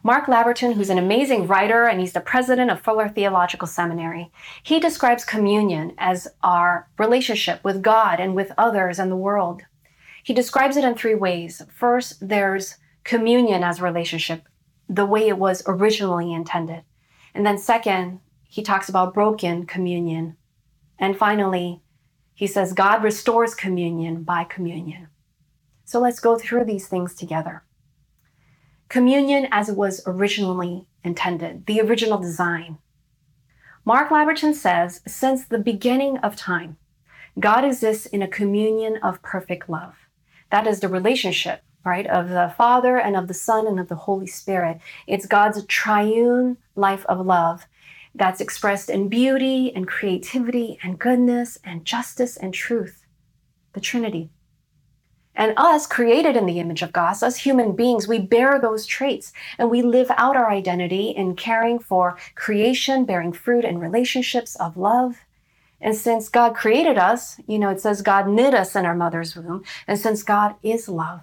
Mark 0.02 0.26
Labberton, 0.26 0.74
who's 0.74 0.90
an 0.90 0.98
amazing 0.98 1.46
writer 1.46 1.86
and 1.86 2.00
he's 2.00 2.12
the 2.12 2.20
president 2.20 2.70
of 2.70 2.80
Fuller 2.80 3.08
Theological 3.08 3.66
Seminary, 3.66 4.30
he 4.62 4.78
describes 4.78 5.24
communion 5.24 5.94
as 5.98 6.28
our 6.42 6.88
relationship 6.98 7.62
with 7.64 7.82
God 7.82 8.20
and 8.20 8.34
with 8.34 8.52
others 8.56 8.98
and 8.98 9.10
the 9.10 9.16
world. 9.16 9.62
He 10.22 10.32
describes 10.32 10.76
it 10.76 10.84
in 10.84 10.94
three 10.94 11.14
ways. 11.14 11.62
First, 11.74 12.28
there's 12.28 12.76
communion 13.02 13.64
as 13.64 13.80
relationship, 13.80 14.44
the 14.88 15.06
way 15.06 15.26
it 15.26 15.38
was 15.38 15.62
originally 15.66 16.32
intended. 16.32 16.84
And 17.34 17.44
then 17.44 17.58
second, 17.58 18.20
he 18.48 18.62
talks 18.62 18.88
about 18.88 19.14
broken 19.14 19.66
communion. 19.66 20.36
And 20.98 21.16
finally, 21.16 21.82
he 22.38 22.46
says 22.46 22.72
God 22.72 23.02
restores 23.02 23.52
communion 23.52 24.22
by 24.22 24.44
communion. 24.44 25.08
So 25.84 25.98
let's 25.98 26.20
go 26.20 26.38
through 26.38 26.66
these 26.66 26.86
things 26.86 27.16
together. 27.16 27.64
Communion 28.88 29.48
as 29.50 29.68
it 29.68 29.76
was 29.76 30.00
originally 30.06 30.86
intended, 31.02 31.66
the 31.66 31.80
original 31.80 32.16
design. 32.16 32.78
Mark 33.84 34.10
Labberton 34.10 34.54
says, 34.54 35.00
since 35.04 35.46
the 35.46 35.58
beginning 35.58 36.18
of 36.18 36.36
time, 36.36 36.76
God 37.40 37.64
exists 37.64 38.06
in 38.06 38.22
a 38.22 38.28
communion 38.28 38.98
of 39.02 39.20
perfect 39.20 39.68
love. 39.68 39.96
That 40.52 40.68
is 40.68 40.78
the 40.78 40.86
relationship, 40.86 41.62
right, 41.84 42.06
of 42.06 42.28
the 42.28 42.54
Father 42.56 42.98
and 42.98 43.16
of 43.16 43.26
the 43.26 43.34
Son 43.34 43.66
and 43.66 43.80
of 43.80 43.88
the 43.88 43.96
Holy 44.06 44.28
Spirit. 44.28 44.78
It's 45.08 45.26
God's 45.26 45.66
triune 45.66 46.56
life 46.76 47.04
of 47.06 47.26
love 47.26 47.66
that's 48.18 48.40
expressed 48.40 48.90
in 48.90 49.08
beauty 49.08 49.72
and 49.74 49.86
creativity 49.86 50.78
and 50.82 50.98
goodness 50.98 51.58
and 51.64 51.84
justice 51.84 52.36
and 52.36 52.52
truth, 52.52 53.06
the 53.72 53.80
Trinity. 53.80 54.30
And 55.34 55.54
us, 55.56 55.86
created 55.86 56.36
in 56.36 56.46
the 56.46 56.58
image 56.58 56.82
of 56.82 56.92
God, 56.92 57.22
us 57.22 57.36
human 57.36 57.76
beings, 57.76 58.08
we 58.08 58.18
bear 58.18 58.58
those 58.58 58.84
traits 58.84 59.32
and 59.56 59.70
we 59.70 59.82
live 59.82 60.10
out 60.16 60.36
our 60.36 60.50
identity 60.50 61.10
in 61.10 61.36
caring 61.36 61.78
for 61.78 62.18
creation, 62.34 63.04
bearing 63.04 63.32
fruit 63.32 63.64
and 63.64 63.80
relationships 63.80 64.56
of 64.56 64.76
love. 64.76 65.18
And 65.80 65.94
since 65.94 66.28
God 66.28 66.56
created 66.56 66.98
us, 66.98 67.40
you 67.46 67.56
know, 67.60 67.68
it 67.68 67.80
says 67.80 68.02
God 68.02 68.28
knit 68.28 68.52
us 68.52 68.74
in 68.74 68.84
our 68.84 68.96
mother's 68.96 69.36
womb. 69.36 69.62
And 69.86 69.96
since 69.96 70.24
God 70.24 70.56
is 70.64 70.88
love, 70.88 71.20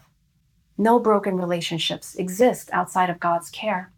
no 0.77 0.97
broken 0.97 1.35
relationships 1.35 2.15
exist 2.15 2.69
outside 2.71 3.09
of 3.09 3.19
God's 3.19 3.49
care. 3.49 3.91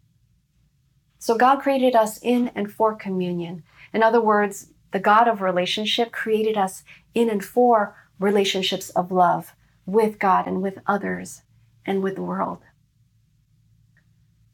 So 1.18 1.36
God 1.36 1.60
created 1.60 1.94
us 1.94 2.18
in 2.22 2.48
and 2.54 2.72
for 2.72 2.94
communion. 2.94 3.64
In 3.92 4.02
other 4.02 4.20
words, 4.20 4.68
the 4.92 5.00
God 5.00 5.28
of 5.28 5.42
relationship 5.42 6.12
created 6.12 6.56
us 6.56 6.84
in 7.14 7.28
and 7.28 7.44
for 7.44 7.96
relationships 8.18 8.90
of 8.90 9.12
love 9.12 9.54
with 9.86 10.18
God 10.18 10.46
and 10.46 10.62
with 10.62 10.78
others 10.86 11.42
and 11.84 12.02
with 12.02 12.16
the 12.16 12.22
world. 12.22 12.58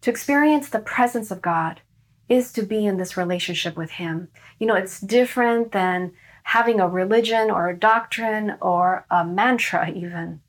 To 0.03 0.11
experience 0.11 0.69
the 0.69 0.81
presence 0.81 1.31
of 1.31 1.43
God 1.43 1.81
is 2.29 2.53
to 2.53 2.63
be 2.63 2.87
in 2.87 2.97
this 2.97 3.17
relationship 3.17 3.77
with 3.77 3.93
Him. 3.93 4.29
You 4.59 4.67
know, 4.67 4.75
it's 4.75 5.01
different 5.01 5.73
than 5.73 6.13
having 6.45 6.79
a 6.79 6.89
religion 6.89 7.51
or 7.51 7.69
a 7.69 7.77
doctrine 7.77 8.57
or 8.61 9.07
a 9.11 9.25
mantra, 9.25 9.91
even. 9.91 10.41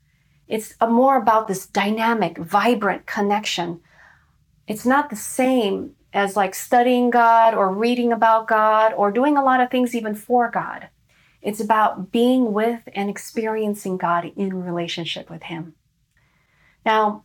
It's 0.46 0.74
more 0.80 1.16
about 1.16 1.48
this 1.48 1.66
dynamic, 1.66 2.38
vibrant 2.38 3.06
connection. 3.06 3.80
It's 4.68 4.86
not 4.86 5.10
the 5.10 5.16
same 5.16 5.95
as 6.16 6.34
like 6.34 6.54
studying 6.54 7.10
God 7.10 7.52
or 7.52 7.70
reading 7.70 8.10
about 8.10 8.48
God 8.48 8.94
or 8.96 9.12
doing 9.12 9.36
a 9.36 9.44
lot 9.44 9.60
of 9.60 9.70
things 9.70 9.94
even 9.94 10.14
for 10.14 10.50
God. 10.50 10.88
It's 11.42 11.60
about 11.60 12.10
being 12.10 12.54
with 12.54 12.80
and 12.94 13.10
experiencing 13.10 13.98
God 13.98 14.32
in 14.34 14.64
relationship 14.64 15.28
with 15.28 15.42
Him. 15.42 15.74
Now, 16.86 17.24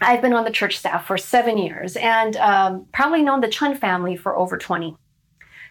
I've 0.00 0.22
been 0.22 0.32
on 0.32 0.44
the 0.44 0.50
church 0.50 0.78
staff 0.78 1.06
for 1.06 1.18
seven 1.18 1.58
years 1.58 1.96
and 1.96 2.36
um, 2.38 2.86
probably 2.92 3.22
known 3.22 3.42
the 3.42 3.48
Chun 3.48 3.76
family 3.76 4.16
for 4.16 4.34
over 4.34 4.56
20. 4.56 4.96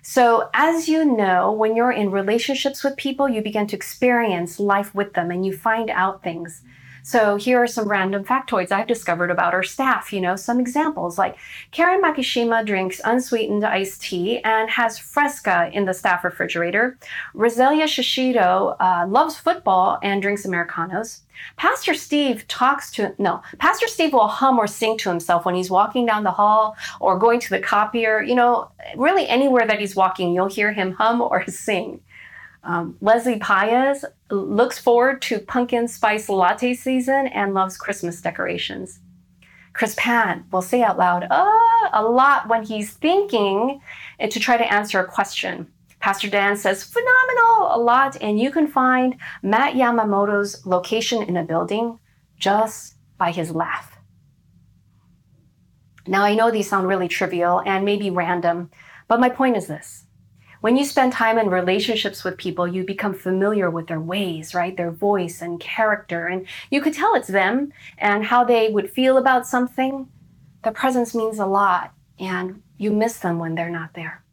So, 0.03 0.49
as 0.53 0.87
you 0.87 1.05
know, 1.05 1.51
when 1.51 1.75
you're 1.75 1.91
in 1.91 2.11
relationships 2.11 2.83
with 2.83 2.97
people, 2.97 3.27
you 3.27 3.41
begin 3.41 3.65
to 3.67 3.75
experience 3.75 4.59
life 4.59 4.93
with 4.93 5.13
them 5.13 5.31
and 5.31 5.43
you 5.43 5.57
find 5.57 5.89
out 5.89 6.21
things. 6.21 6.61
So 7.05 7.35
here 7.35 7.61
are 7.61 7.67
some 7.67 7.89
random 7.89 8.23
factoids 8.23 8.71
I've 8.71 8.87
discovered 8.87 9.29
about 9.29 9.53
our 9.53 9.61
staff. 9.61 10.13
You 10.13 10.21
know, 10.21 10.37
some 10.37 10.59
examples 10.59 11.17
like 11.17 11.37
Karen 11.71 12.01
Makishima 12.01 12.65
drinks 12.65 13.01
unsweetened 13.03 13.65
iced 13.65 14.01
tea 14.01 14.39
and 14.39 14.69
has 14.69 14.97
Fresca 14.97 15.69
in 15.73 15.83
the 15.83 15.93
staff 15.93 16.23
refrigerator. 16.23 16.97
Roselia 17.35 17.83
Shishido 17.83 18.77
uh, 18.79 19.05
loves 19.05 19.37
football 19.37 19.99
and 20.01 20.21
drinks 20.21 20.45
Americanos. 20.45 21.23
Pastor 21.57 21.93
Steve 21.93 22.47
talks 22.47 22.89
to, 22.91 23.13
no, 23.17 23.41
Pastor 23.57 23.87
Steve 23.87 24.13
will 24.13 24.27
hum 24.27 24.57
or 24.57 24.67
sing 24.67 24.97
to 24.99 25.09
himself 25.09 25.43
when 25.43 25.55
he's 25.55 25.69
walking 25.69 26.05
down 26.05 26.23
the 26.23 26.31
hall 26.31 26.77
or 27.01 27.19
going 27.19 27.41
to 27.41 27.49
the 27.49 27.59
copier. 27.59 28.21
You 28.21 28.35
know, 28.35 28.71
really 28.95 29.27
anywhere 29.27 29.67
that 29.67 29.79
he's 29.79 29.95
walking, 29.95 30.33
you'll 30.33 30.47
hear 30.47 30.71
him 30.71 30.93
hum 30.93 31.21
or 31.21 31.45
sing. 31.47 31.99
Um, 32.63 32.97
Leslie 33.01 33.39
Paez 33.39 34.05
looks 34.29 34.79
forward 34.79 35.21
to 35.23 35.39
pumpkin 35.39 35.87
spice 35.87 36.29
latte 36.29 36.73
season 36.73 37.27
and 37.27 37.53
loves 37.53 37.77
Christmas 37.77 38.21
decorations. 38.21 38.99
Chris 39.73 39.95
Pan 39.97 40.45
will 40.51 40.61
say 40.61 40.81
out 40.81 40.97
loud 40.97 41.27
uh, 41.29 41.89
a 41.91 42.03
lot 42.03 42.47
when 42.47 42.63
he's 42.63 42.93
thinking 42.93 43.81
to 44.29 44.39
try 44.39 44.55
to 44.55 44.73
answer 44.73 44.99
a 44.99 45.07
question. 45.07 45.67
Pastor 45.99 46.29
Dan 46.29 46.55
says 46.57 46.83
phenomenal 46.83 47.75
a 47.75 47.79
lot, 47.79 48.17
and 48.21 48.39
you 48.39 48.51
can 48.51 48.67
find 48.67 49.15
Matt 49.41 49.73
Yamamoto's 49.73 50.65
location 50.65 51.23
in 51.23 51.37
a 51.37 51.43
building 51.43 51.97
just 52.37 52.95
by 53.17 53.31
his 53.31 53.51
laugh. 53.51 53.97
Now, 56.05 56.23
I 56.23 56.35
know 56.35 56.51
these 56.51 56.69
sound 56.69 56.87
really 56.87 57.07
trivial 57.07 57.61
and 57.65 57.85
maybe 57.85 58.09
random, 58.09 58.69
but 59.07 59.21
my 59.21 59.29
point 59.29 59.55
is 59.55 59.67
this 59.67 60.05
when 60.63 60.77
you 60.77 60.85
spend 60.85 61.11
time 61.11 61.37
in 61.37 61.49
relationships 61.49 62.23
with 62.23 62.37
people, 62.37 62.65
you 62.65 62.85
become 62.85 63.13
familiar 63.13 63.69
with 63.69 63.87
their 63.87 63.99
ways, 63.99 64.55
right? 64.55 64.77
Their 64.77 64.91
voice 64.91 65.41
and 65.41 65.59
character. 65.59 66.27
And 66.27 66.47
you 66.71 66.79
could 66.79 66.93
tell 66.93 67.15
it's 67.15 67.27
them 67.27 67.73
and 67.97 68.23
how 68.23 68.45
they 68.45 68.69
would 68.69 68.89
feel 68.89 69.17
about 69.17 69.45
something. 69.45 70.07
Their 70.63 70.71
presence 70.71 71.13
means 71.13 71.37
a 71.37 71.45
lot, 71.45 71.91
and 72.17 72.63
you 72.77 72.93
miss 72.93 73.17
them 73.17 73.39
when 73.39 73.55
they're 73.55 73.69
not 73.69 73.93
there. 73.93 74.23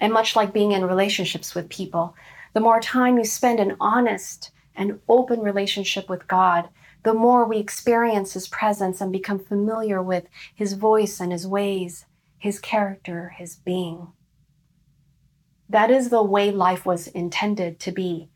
And 0.00 0.12
much 0.12 0.34
like 0.34 0.52
being 0.52 0.72
in 0.72 0.84
relationships 0.84 1.54
with 1.54 1.68
people, 1.68 2.16
the 2.52 2.58
more 2.58 2.80
time 2.80 3.16
you 3.16 3.24
spend 3.24 3.60
in 3.60 3.76
honest 3.78 4.50
and 4.74 4.98
open 5.08 5.38
relationship 5.38 6.08
with 6.08 6.26
God, 6.26 6.70
the 7.04 7.14
more 7.14 7.44
we 7.44 7.58
experience 7.58 8.32
His 8.32 8.48
presence 8.48 9.00
and 9.00 9.12
become 9.12 9.38
familiar 9.38 10.02
with 10.02 10.24
His 10.56 10.72
voice 10.72 11.20
and 11.20 11.30
His 11.30 11.46
ways, 11.46 12.04
His 12.36 12.58
character, 12.58 13.34
His 13.38 13.54
being. 13.54 14.08
That 15.68 15.90
is 15.90 16.10
the 16.10 16.22
way 16.22 16.50
life 16.50 16.86
was 16.86 17.08
intended 17.08 17.80
to 17.80 17.92
be. 17.92 18.28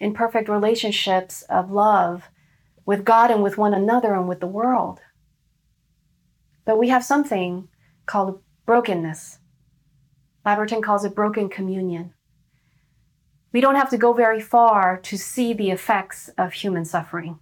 In 0.00 0.14
perfect 0.14 0.48
relationships 0.48 1.42
of 1.42 1.70
love 1.70 2.30
with 2.86 3.04
God 3.04 3.30
and 3.30 3.42
with 3.42 3.58
one 3.58 3.74
another 3.74 4.14
and 4.14 4.28
with 4.28 4.40
the 4.40 4.46
world. 4.46 5.00
But 6.64 6.78
we 6.78 6.88
have 6.88 7.04
something 7.04 7.68
called 8.06 8.42
brokenness. 8.66 9.38
Labberton 10.44 10.82
calls 10.82 11.04
it 11.04 11.14
broken 11.14 11.48
communion. 11.48 12.12
We 13.52 13.60
don't 13.60 13.76
have 13.76 13.90
to 13.90 13.98
go 13.98 14.12
very 14.12 14.40
far 14.40 14.98
to 14.98 15.16
see 15.16 15.52
the 15.52 15.70
effects 15.70 16.28
of 16.36 16.54
human 16.54 16.84
suffering. 16.84 17.38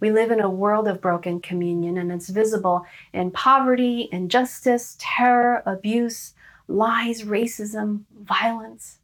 We 0.00 0.10
live 0.10 0.30
in 0.30 0.40
a 0.40 0.48
world 0.48 0.88
of 0.88 1.02
broken 1.02 1.40
communion, 1.40 1.98
and 1.98 2.10
it's 2.10 2.30
visible 2.30 2.86
in 3.12 3.30
poverty, 3.32 4.08
injustice, 4.10 4.96
terror, 4.98 5.62
abuse, 5.66 6.32
lies, 6.70 7.22
racism, 7.22 8.04
violence. 8.18 8.98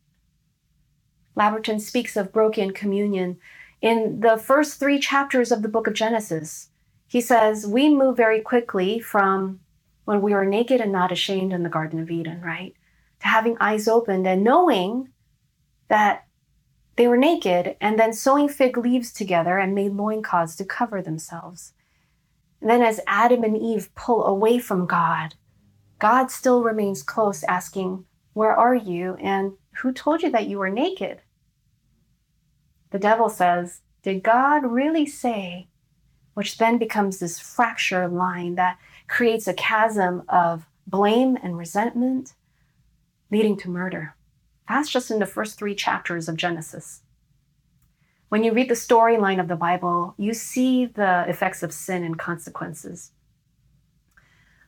Labberton 1.36 1.80
speaks 1.80 2.16
of 2.16 2.32
broken 2.32 2.72
communion 2.72 3.38
in 3.82 4.20
the 4.20 4.38
first 4.38 4.78
three 4.78 4.98
chapters 4.98 5.52
of 5.52 5.62
the 5.62 5.68
book 5.68 5.86
of 5.86 5.94
Genesis. 5.94 6.70
He 7.06 7.20
says, 7.20 7.66
We 7.66 7.88
move 7.88 8.16
very 8.16 8.40
quickly 8.40 8.98
from 8.98 9.60
when 10.04 10.22
we 10.22 10.32
were 10.32 10.46
naked 10.46 10.80
and 10.80 10.92
not 10.92 11.12
ashamed 11.12 11.52
in 11.52 11.62
the 11.62 11.68
Garden 11.68 12.00
of 12.00 12.10
Eden, 12.10 12.40
right? 12.40 12.74
To 13.20 13.26
having 13.26 13.56
eyes 13.60 13.86
opened 13.88 14.26
and 14.26 14.42
knowing 14.42 15.08
that 15.88 16.26
they 16.96 17.06
were 17.06 17.16
naked 17.16 17.76
and 17.80 17.98
then 17.98 18.12
sewing 18.12 18.48
fig 18.48 18.78
leaves 18.78 19.12
together 19.12 19.58
and 19.58 19.74
made 19.74 19.92
loincloths 19.92 20.56
to 20.56 20.64
cover 20.64 21.02
themselves. 21.02 21.74
And 22.60 22.70
then, 22.70 22.82
as 22.82 23.00
Adam 23.06 23.44
and 23.44 23.56
Eve 23.56 23.94
pull 23.94 24.24
away 24.24 24.58
from 24.58 24.86
God 24.86 25.34
God 25.98 26.30
still 26.30 26.62
remains 26.62 27.02
close, 27.02 27.42
asking, 27.44 28.04
Where 28.34 28.54
are 28.54 28.74
you? 28.74 29.14
And 29.20 29.52
who 29.76 29.92
told 29.92 30.22
you 30.22 30.30
that 30.30 30.46
you 30.46 30.58
were 30.58 30.70
naked? 30.70 31.20
The 32.90 32.98
devil 32.98 33.28
says, 33.28 33.80
Did 34.02 34.22
God 34.22 34.64
really 34.64 35.06
say? 35.06 35.68
Which 36.34 36.58
then 36.58 36.78
becomes 36.78 37.18
this 37.18 37.38
fracture 37.38 38.08
line 38.08 38.56
that 38.56 38.78
creates 39.08 39.48
a 39.48 39.54
chasm 39.54 40.22
of 40.28 40.66
blame 40.86 41.36
and 41.42 41.56
resentment, 41.56 42.34
leading 43.30 43.56
to 43.58 43.70
murder. 43.70 44.14
That's 44.68 44.90
just 44.90 45.10
in 45.10 45.18
the 45.18 45.26
first 45.26 45.58
three 45.58 45.74
chapters 45.74 46.28
of 46.28 46.36
Genesis. 46.36 47.02
When 48.28 48.42
you 48.42 48.52
read 48.52 48.68
the 48.68 48.74
storyline 48.74 49.40
of 49.40 49.48
the 49.48 49.56
Bible, 49.56 50.14
you 50.18 50.34
see 50.34 50.86
the 50.86 51.24
effects 51.28 51.62
of 51.62 51.72
sin 51.72 52.02
and 52.02 52.18
consequences. 52.18 53.12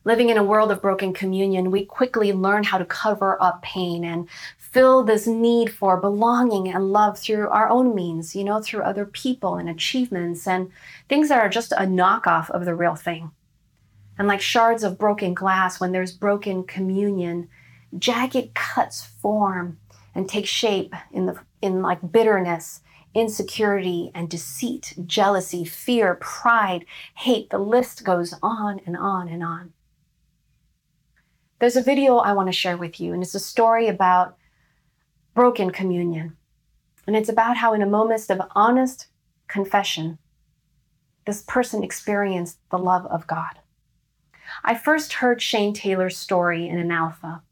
Living 0.09 0.31
in 0.31 0.39
a 0.39 0.43
world 0.43 0.71
of 0.71 0.81
broken 0.81 1.13
communion, 1.13 1.69
we 1.69 1.85
quickly 1.85 2.33
learn 2.33 2.63
how 2.63 2.79
to 2.79 2.85
cover 2.85 3.39
up 3.39 3.61
pain 3.61 4.03
and 4.03 4.27
fill 4.57 5.03
this 5.03 5.27
need 5.27 5.71
for 5.71 5.97
belonging 5.97 6.67
and 6.67 6.91
love 6.91 7.19
through 7.19 7.47
our 7.49 7.69
own 7.69 7.93
means, 7.93 8.35
you 8.35 8.43
know, 8.43 8.59
through 8.59 8.81
other 8.81 9.05
people 9.05 9.57
and 9.57 9.69
achievements 9.69 10.47
and 10.47 10.71
things 11.09 11.29
that 11.29 11.37
are 11.37 11.47
just 11.47 11.73
a 11.73 11.85
knockoff 11.85 12.49
of 12.49 12.65
the 12.65 12.73
real 12.73 12.95
thing. 12.95 13.29
And 14.17 14.27
like 14.27 14.41
shards 14.41 14.83
of 14.83 14.97
broken 14.97 15.35
glass, 15.35 15.79
when 15.79 15.91
there's 15.91 16.11
broken 16.11 16.63
communion, 16.63 17.47
jagged 17.95 18.55
cuts 18.55 19.05
form 19.05 19.77
and 20.15 20.27
take 20.27 20.47
shape 20.47 20.95
in 21.11 21.27
the 21.27 21.39
in 21.61 21.83
like 21.83 22.11
bitterness, 22.11 22.81
insecurity 23.13 24.09
and 24.15 24.27
deceit, 24.27 24.95
jealousy, 25.05 25.65
fear, 25.65 26.15
pride, 26.15 26.87
hate. 27.13 27.51
The 27.51 27.59
list 27.59 28.03
goes 28.03 28.33
on 28.41 28.81
and 28.87 28.97
on 28.97 29.29
and 29.29 29.43
on. 29.43 29.73
There's 31.59 31.75
a 31.75 31.83
video 31.83 32.17
I 32.17 32.31
want 32.31 32.47
to 32.47 32.53
share 32.53 32.77
with 32.77 33.01
you, 33.01 33.13
and 33.13 33.21
it's 33.21 33.35
a 33.35 33.39
story 33.39 33.87
about 33.87 34.37
broken 35.33 35.71
communion. 35.71 36.37
And 37.05 37.17
it's 37.17 37.27
about 37.27 37.57
how, 37.57 37.73
in 37.73 37.81
a 37.81 37.85
moment 37.85 38.29
of 38.29 38.41
honest 38.55 39.07
confession, 39.47 40.19
this 41.25 41.43
person 41.43 41.83
experienced 41.83 42.59
the 42.71 42.77
love 42.77 43.05
of 43.07 43.27
God. 43.27 43.59
I 44.63 44.73
first 44.73 45.13
heard 45.13 45.41
Shane 45.41 45.73
Taylor's 45.73 46.17
story 46.17 46.67
in 46.67 46.79
an 46.79 46.91
alpha. 46.91 47.43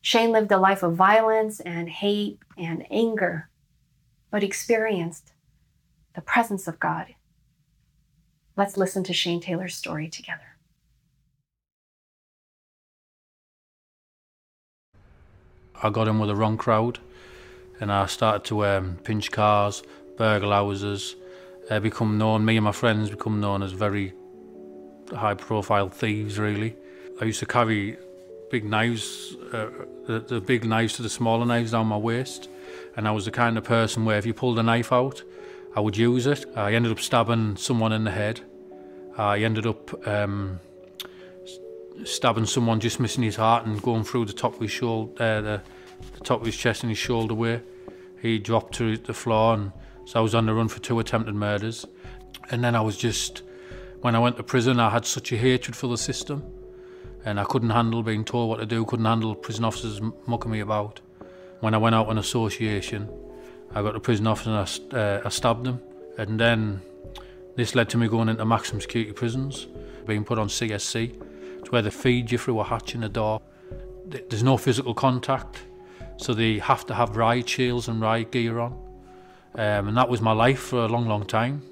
Shane 0.00 0.32
lived 0.32 0.50
a 0.50 0.58
life 0.58 0.82
of 0.82 0.96
violence 0.96 1.60
and 1.60 1.88
hate 1.88 2.38
and 2.56 2.86
anger, 2.90 3.50
but 4.30 4.42
experienced 4.42 5.32
the 6.14 6.22
presence 6.22 6.66
of 6.66 6.80
God. 6.80 7.14
Let's 8.56 8.76
listen 8.76 9.04
to 9.04 9.12
Shane 9.12 9.40
Taylor's 9.40 9.76
story 9.76 10.08
together. 10.08 10.51
I 15.82 15.90
got 15.90 16.06
in 16.06 16.18
with 16.20 16.28
the 16.28 16.36
wrong 16.36 16.56
crowd 16.56 17.00
and 17.80 17.90
I 17.90 18.06
started 18.06 18.44
to 18.44 18.64
um, 18.66 18.98
pinch 19.02 19.32
cars, 19.32 19.82
burgle 20.16 20.52
houses, 20.52 21.16
uh, 21.70 21.80
become 21.80 22.18
known, 22.18 22.44
me 22.44 22.56
and 22.56 22.64
my 22.64 22.72
friends 22.72 23.10
become 23.10 23.40
known 23.40 23.62
as 23.62 23.72
very 23.72 24.12
high 25.12 25.34
profile 25.34 25.88
thieves 25.88 26.38
really. 26.38 26.76
I 27.20 27.24
used 27.24 27.40
to 27.40 27.46
carry 27.46 27.96
big 28.50 28.64
knives, 28.64 29.36
uh, 29.52 29.70
the, 30.06 30.20
the 30.20 30.40
big 30.40 30.64
knives 30.64 30.94
to 30.94 31.02
the 31.02 31.10
smaller 31.10 31.44
knives 31.44 31.72
down 31.72 31.88
my 31.88 31.96
waist 31.96 32.48
and 32.96 33.08
I 33.08 33.10
was 33.10 33.24
the 33.24 33.32
kind 33.32 33.58
of 33.58 33.64
person 33.64 34.04
where 34.04 34.18
if 34.18 34.24
you 34.24 34.34
pulled 34.34 34.58
a 34.60 34.62
knife 34.62 34.92
out, 34.92 35.22
I 35.74 35.80
would 35.80 35.96
use 35.96 36.26
it. 36.26 36.44
I 36.54 36.74
ended 36.74 36.92
up 36.92 37.00
stabbing 37.00 37.56
someone 37.56 37.92
in 37.92 38.04
the 38.04 38.10
head. 38.10 38.40
I 39.16 39.38
ended 39.38 39.66
up 39.66 40.06
um, 40.06 40.60
stabbing 42.04 42.46
someone 42.46 42.80
just 42.80 43.00
missing 43.00 43.22
his 43.22 43.36
heart 43.36 43.66
and 43.66 43.80
going 43.82 44.04
through 44.04 44.26
the 44.26 44.32
top 44.32 44.54
of 44.54 44.60
his 44.60 44.70
shoulder, 44.70 45.12
uh, 45.22 45.40
the, 45.40 45.62
the 46.14 46.20
top 46.20 46.40
of 46.40 46.46
his 46.46 46.56
chest 46.56 46.82
and 46.82 46.90
his 46.90 46.98
shoulder 46.98 47.34
where 47.34 47.62
he 48.20 48.38
dropped 48.38 48.74
to 48.74 48.96
the 48.96 49.14
floor 49.14 49.54
and 49.54 49.72
so 50.04 50.18
I 50.18 50.22
was 50.22 50.34
on 50.34 50.46
the 50.46 50.54
run 50.54 50.68
for 50.68 50.80
two 50.80 50.98
attempted 50.98 51.34
murders. 51.34 51.86
And 52.50 52.64
then 52.64 52.74
I 52.74 52.80
was 52.80 52.96
just, 52.96 53.42
when 54.00 54.14
I 54.16 54.18
went 54.18 54.36
to 54.36 54.42
prison, 54.42 54.80
I 54.80 54.90
had 54.90 55.06
such 55.06 55.32
a 55.32 55.36
hatred 55.36 55.76
for 55.76 55.86
the 55.86 55.96
system 55.96 56.44
and 57.24 57.38
I 57.38 57.44
couldn't 57.44 57.70
handle 57.70 58.02
being 58.02 58.24
told 58.24 58.48
what 58.48 58.58
to 58.58 58.66
do, 58.66 58.84
couldn't 58.84 59.06
handle 59.06 59.34
prison 59.34 59.64
officers 59.64 60.00
mucking 60.26 60.50
me 60.50 60.60
about. 60.60 61.00
When 61.60 61.74
I 61.74 61.78
went 61.78 61.94
out 61.94 62.08
on 62.08 62.18
association, 62.18 63.08
I 63.74 63.82
got 63.82 63.92
to 63.92 64.00
prison 64.00 64.26
officer 64.26 64.50
and 64.50 64.92
I, 64.92 64.96
uh, 64.96 65.22
I 65.24 65.28
stabbed 65.28 65.66
him. 65.66 65.80
And 66.18 66.38
then 66.38 66.82
this 67.54 67.74
led 67.74 67.88
to 67.90 67.96
me 67.96 68.08
going 68.08 68.28
into 68.28 68.44
maximum 68.44 68.80
security 68.80 69.12
prisons, 69.12 69.68
being 70.04 70.24
put 70.24 70.38
on 70.38 70.48
CSC 70.48 71.14
where 71.70 71.82
they 71.82 71.90
feed 71.90 72.30
you 72.30 72.38
through 72.38 72.60
a 72.60 72.64
hatch 72.64 72.94
in 72.94 73.02
the 73.02 73.08
door. 73.08 73.40
there's 74.06 74.42
no 74.42 74.56
physical 74.56 74.94
contact, 74.94 75.62
so 76.16 76.34
they 76.34 76.58
have 76.58 76.84
to 76.86 76.94
have 76.94 77.16
riot 77.16 77.48
shields 77.48 77.88
and 77.88 78.00
riot 78.00 78.32
gear 78.32 78.58
on. 78.58 78.72
Um, 79.54 79.88
and 79.88 79.96
that 79.96 80.08
was 80.08 80.20
my 80.20 80.32
life 80.32 80.60
for 80.60 80.84
a 80.84 80.88
long, 80.88 81.06
long 81.06 81.26
time, 81.26 81.62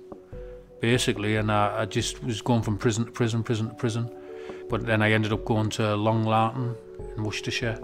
basically. 0.80 1.36
And 1.36 1.50
I, 1.50 1.82
I 1.82 1.86
just 1.86 2.22
was 2.22 2.42
going 2.42 2.62
from 2.62 2.78
prison 2.78 3.06
to 3.06 3.10
prison, 3.10 3.42
prison 3.42 3.68
to 3.68 3.74
prison. 3.74 4.10
But 4.68 4.86
then 4.86 5.02
I 5.02 5.12
ended 5.12 5.32
up 5.32 5.44
going 5.44 5.70
to 5.70 5.96
Long 5.96 6.24
Lartin 6.24 6.76
in 7.16 7.24
Worcestershire. 7.24 7.78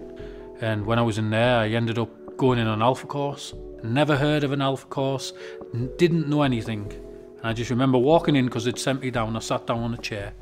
And 0.61 0.87
when 0.87 0.99
I 0.99 1.03
was 1.03 1.19
in 1.19 1.31
there, 1.31 1.59
I 1.59 1.69
ended 1.71 1.99
up 1.99 2.37
going 2.37 2.59
in 2.59 2.67
an 2.67 2.83
alpha 2.83 3.07
course. 3.07 3.55
Never 3.83 4.17
heard 4.17 4.45
of 4.45 4.53
an 4.53 4.63
alpha 4.63 4.87
course, 4.87 5.33
didn't 5.99 6.29
know 6.29 6.43
anything. 6.43 6.93
And 7.39 7.47
I 7.47 7.53
just 7.53 7.71
remember 7.71 7.99
walking 7.99 8.37
in 8.37 8.47
because 8.47 8.65
they'd 8.65 8.79
sent 8.79 9.03
me 9.03 9.11
down. 9.11 9.37
I 9.37 9.41
sat 9.41 9.67
down 9.67 9.81
on 9.81 9.95
a 9.95 9.99
chair 9.99 10.33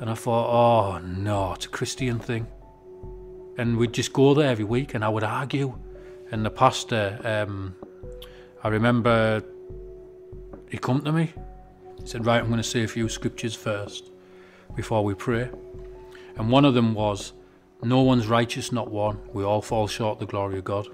and 0.00 0.10
I 0.10 0.14
thought, 0.14 0.48
oh 0.50 0.98
no, 0.98 1.52
it's 1.54 1.66
a 1.66 1.68
Christian 1.68 2.18
thing. 2.18 2.46
And 3.56 3.76
we'd 3.76 3.92
just 3.92 4.12
go 4.12 4.34
there 4.34 4.50
every 4.50 4.64
week 4.64 4.94
and 4.94 5.04
I 5.04 5.08
would 5.08 5.24
argue. 5.24 5.78
And 6.30 6.44
the 6.44 6.50
pastor, 6.50 7.20
um, 7.24 7.74
I 8.62 8.68
remember 8.68 9.42
he 10.70 10.78
come 10.78 11.02
to 11.02 11.12
me. 11.12 11.32
He 12.00 12.06
said, 12.06 12.26
right, 12.26 12.40
I'm 12.40 12.48
going 12.48 12.56
to 12.56 12.62
say 12.64 12.82
a 12.82 12.88
few 12.88 13.08
scriptures 13.08 13.54
first 13.54 14.10
before 14.74 15.04
we 15.04 15.14
pray. 15.14 15.48
And 16.36 16.50
one 16.50 16.64
of 16.64 16.74
them 16.74 16.94
was, 16.94 17.32
no 17.82 18.00
one's 18.00 18.26
righteous, 18.26 18.72
not 18.72 18.90
one. 18.90 19.18
We 19.32 19.44
all 19.44 19.62
fall 19.62 19.86
short 19.86 20.14
of 20.14 20.20
the 20.20 20.26
glory 20.26 20.58
of 20.58 20.64
God. 20.64 20.88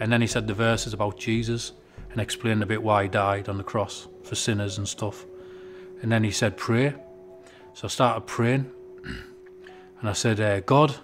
And 0.00 0.10
then 0.10 0.20
he 0.20 0.26
said 0.26 0.46
the 0.46 0.54
verses 0.54 0.92
about 0.92 1.18
Jesus 1.18 1.72
and 2.10 2.20
explained 2.20 2.62
a 2.62 2.66
bit 2.66 2.82
why 2.82 3.04
he 3.04 3.08
died 3.08 3.48
on 3.48 3.58
the 3.58 3.64
cross 3.64 4.08
for 4.24 4.34
sinners 4.34 4.78
and 4.78 4.88
stuff. 4.88 5.24
And 6.02 6.10
then 6.10 6.24
he 6.24 6.30
said, 6.30 6.56
pray. 6.56 6.94
So 7.76 7.84
I 7.84 7.88
started 7.88 8.22
praying 8.22 8.72
and 10.00 10.08
I 10.08 10.14
said, 10.14 10.40
uh, 10.40 10.60
God, 10.60 10.96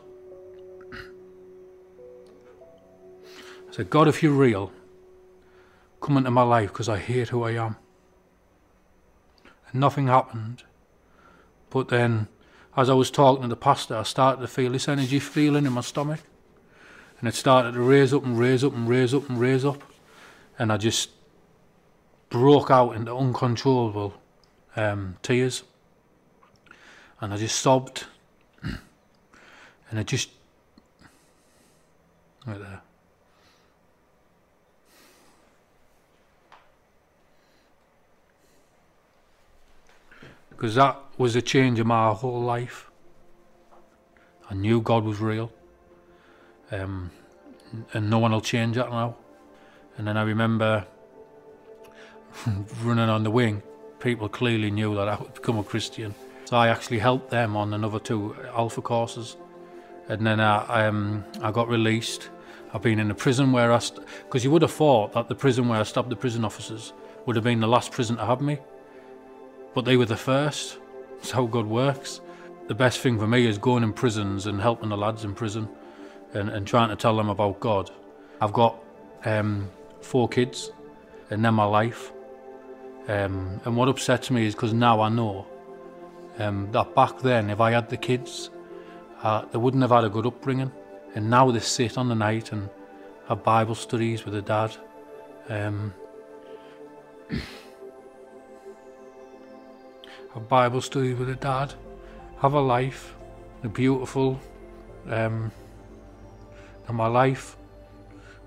I 3.68 3.72
said, 3.72 3.90
God, 3.90 4.08
if 4.08 4.22
you're 4.22 4.32
real, 4.32 4.72
come 6.00 6.16
into 6.16 6.30
my 6.30 6.44
life 6.44 6.72
because 6.72 6.88
I 6.88 6.96
hate 6.96 7.28
who 7.28 7.42
I 7.42 7.50
am. 7.62 7.76
And 9.70 9.80
nothing 9.82 10.06
happened. 10.06 10.62
But 11.68 11.88
then, 11.88 12.28
as 12.74 12.88
I 12.88 12.94
was 12.94 13.10
talking 13.10 13.42
to 13.42 13.48
the 13.48 13.56
pastor, 13.56 13.98
I 13.98 14.04
started 14.04 14.40
to 14.40 14.48
feel 14.48 14.72
this 14.72 14.88
energy 14.88 15.18
feeling 15.18 15.66
in 15.66 15.74
my 15.74 15.82
stomach. 15.82 16.20
And 17.20 17.28
it 17.28 17.34
started 17.34 17.72
to 17.72 17.82
raise 17.82 18.14
up 18.14 18.24
and 18.24 18.38
raise 18.38 18.64
up 18.64 18.72
and 18.72 18.88
raise 18.88 19.12
up 19.12 19.28
and 19.28 19.38
raise 19.38 19.66
up. 19.66 19.82
And 20.58 20.72
I 20.72 20.78
just 20.78 21.10
broke 22.30 22.70
out 22.70 22.92
into 22.96 23.14
uncontrollable 23.14 24.14
um, 24.74 25.18
tears 25.20 25.64
and 27.22 27.32
I 27.32 27.36
just 27.36 27.60
sobbed, 27.60 28.04
and 28.62 28.78
I 29.92 30.02
just 30.02 30.28
right 32.44 32.58
there. 32.58 32.80
Because 40.50 40.74
that 40.74 40.98
was 41.16 41.36
a 41.36 41.42
change 41.42 41.78
in 41.78 41.86
my 41.86 42.12
whole 42.12 42.40
life. 42.40 42.90
I 44.50 44.54
knew 44.54 44.80
God 44.80 45.04
was 45.04 45.20
real, 45.20 45.52
um, 46.72 47.12
and 47.94 48.10
no 48.10 48.18
one 48.18 48.32
will 48.32 48.40
change 48.40 48.74
that 48.74 48.90
now. 48.90 49.14
And 49.96 50.08
then 50.08 50.16
I 50.16 50.22
remember 50.22 50.86
running 52.82 53.08
on 53.08 53.22
the 53.22 53.30
wing. 53.30 53.62
People 54.00 54.28
clearly 54.28 54.72
knew 54.72 54.96
that 54.96 55.08
I 55.08 55.14
would 55.14 55.34
become 55.34 55.58
a 55.58 55.62
Christian. 55.62 56.16
So 56.52 56.58
I 56.58 56.68
actually 56.68 56.98
helped 56.98 57.30
them 57.30 57.56
on 57.56 57.72
another 57.72 57.98
two 57.98 58.36
alpha 58.54 58.82
courses. 58.82 59.38
And 60.10 60.26
then 60.26 60.38
I, 60.38 60.86
um, 60.86 61.24
I 61.40 61.50
got 61.50 61.66
released. 61.66 62.28
I've 62.74 62.82
been 62.82 62.98
in 62.98 63.10
a 63.10 63.14
prison 63.14 63.52
where 63.52 63.72
I, 63.72 63.80
because 64.24 64.44
you 64.44 64.50
would 64.50 64.60
have 64.60 64.70
thought 64.70 65.14
that 65.14 65.28
the 65.28 65.34
prison 65.34 65.66
where 65.68 65.80
I 65.80 65.84
stabbed 65.84 66.10
the 66.10 66.16
prison 66.16 66.44
officers 66.44 66.92
would 67.24 67.36
have 67.36 67.44
been 67.46 67.60
the 67.60 67.66
last 67.66 67.90
prison 67.90 68.16
to 68.16 68.26
have 68.26 68.42
me. 68.42 68.58
But 69.72 69.86
they 69.86 69.96
were 69.96 70.04
the 70.04 70.14
first. 70.14 70.76
That's 71.16 71.30
how 71.30 71.46
God 71.46 71.64
works. 71.64 72.20
The 72.68 72.74
best 72.74 72.98
thing 72.98 73.18
for 73.18 73.26
me 73.26 73.46
is 73.46 73.56
going 73.56 73.82
in 73.82 73.94
prisons 73.94 74.44
and 74.44 74.60
helping 74.60 74.90
the 74.90 74.98
lads 74.98 75.24
in 75.24 75.34
prison 75.34 75.70
and, 76.34 76.50
and 76.50 76.66
trying 76.66 76.90
to 76.90 76.96
tell 76.96 77.16
them 77.16 77.30
about 77.30 77.60
God. 77.60 77.90
I've 78.42 78.52
got 78.52 78.78
um, 79.24 79.70
four 80.02 80.28
kids 80.28 80.70
and 81.30 81.42
then 81.42 81.54
my 81.54 81.64
life. 81.64 82.12
Um, 83.08 83.58
and 83.64 83.74
what 83.74 83.88
upsets 83.88 84.30
me 84.30 84.44
is 84.44 84.54
because 84.54 84.74
now 84.74 85.00
I 85.00 85.08
know 85.08 85.46
um, 86.38 86.70
that 86.72 86.94
back 86.94 87.20
then, 87.20 87.50
if 87.50 87.60
I 87.60 87.72
had 87.72 87.88
the 87.88 87.96
kids, 87.96 88.50
uh, 89.22 89.44
they 89.52 89.58
wouldn't 89.58 89.82
have 89.82 89.90
had 89.90 90.04
a 90.04 90.08
good 90.08 90.26
upbringing. 90.26 90.72
And 91.14 91.28
now 91.28 91.50
they 91.50 91.60
sit 91.60 91.98
on 91.98 92.08
the 92.08 92.14
night 92.14 92.52
and 92.52 92.70
have 93.28 93.42
Bible 93.42 93.74
studies 93.74 94.24
with 94.24 94.32
their 94.34 94.42
dad. 94.42 94.74
Um, 95.48 95.92
have 100.34 100.48
Bible 100.48 100.80
studies 100.80 101.18
with 101.18 101.28
their 101.28 101.36
dad. 101.36 101.74
Have 102.38 102.54
a 102.54 102.60
life. 102.60 103.14
A 103.62 103.68
beautiful. 103.68 104.40
Um, 105.06 105.52
and 106.88 106.96
my 106.96 107.06
life. 107.06 107.56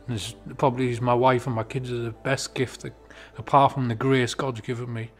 And 0.08 0.36
probably 0.58 0.89
is 0.89 1.02
my 1.02 1.13
wife 1.13 1.45
and 1.48 1.56
my 1.56 1.63
kids 1.63 1.91
are 1.91 2.00
the 2.00 2.12
best 2.12 2.54
gift 2.54 2.82
that, 2.82 2.93
apart 3.38 3.74
from 3.74 3.88
the 3.88 3.95
grace 3.95 4.34
God's 4.34 4.62
given 4.62 4.93
me, 4.93 5.12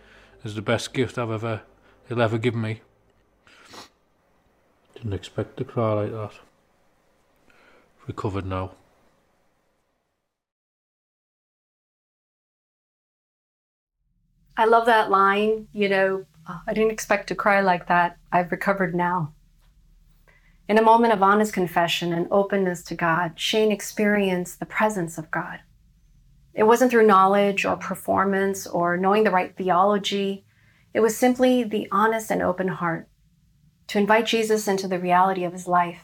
is 0.44 0.56
the 0.56 0.62
best 0.62 0.94
gift 0.94 1.18
I've 1.18 1.32
ever 1.32 1.62
he'll 2.08 2.22
ever 2.22 2.38
give 2.38 2.56
me. 2.56 2.82
Didn't 4.96 5.14
expect 5.14 5.58
to 5.58 5.64
cry 5.66 5.94
like 5.94 6.12
that. 6.12 6.34
Recovered 8.08 8.46
now. 8.46 8.72
I 14.58 14.66
love 14.66 14.86
that 14.86 15.12
line, 15.12 15.68
you 15.74 15.90
know, 15.90 16.26
oh, 16.48 16.62
I 16.66 16.74
didn't 16.74 16.92
expect 16.92 17.28
to 17.28 17.36
cry 17.36 17.60
like 17.60 17.88
that. 17.88 18.18
I've 18.32 18.52
recovered 18.52 18.96
now. 18.96 19.34
In 20.70 20.78
a 20.78 20.82
moment 20.82 21.14
of 21.14 21.22
honest 21.22 21.54
confession 21.54 22.14
and 22.14 22.28
openness 22.32 22.82
to 22.84 22.96
God, 22.96 23.34
Shane 23.36 23.72
experienced 23.72 24.60
the 24.60 24.66
presence 24.66 25.18
of 25.18 25.30
God. 25.30 25.60
It 26.54 26.64
wasn't 26.64 26.90
through 26.90 27.06
knowledge 27.06 27.66
or 27.66 27.76
performance 27.76 28.66
or 28.66 28.96
knowing 28.96 29.26
the 29.26 29.32
right 29.32 29.56
theology. 29.56 30.46
It 30.96 31.02
was 31.02 31.18
simply 31.18 31.66
the 31.66 31.90
honest 31.92 32.32
and 32.32 32.42
open 32.42 32.70
heart 32.70 33.10
to 33.88 33.98
invite 33.98 34.28
Jesus 34.28 34.66
into 34.66 34.88
the 34.88 34.98
reality 34.98 35.44
of 35.44 35.52
his 35.52 35.68
life. 35.68 36.00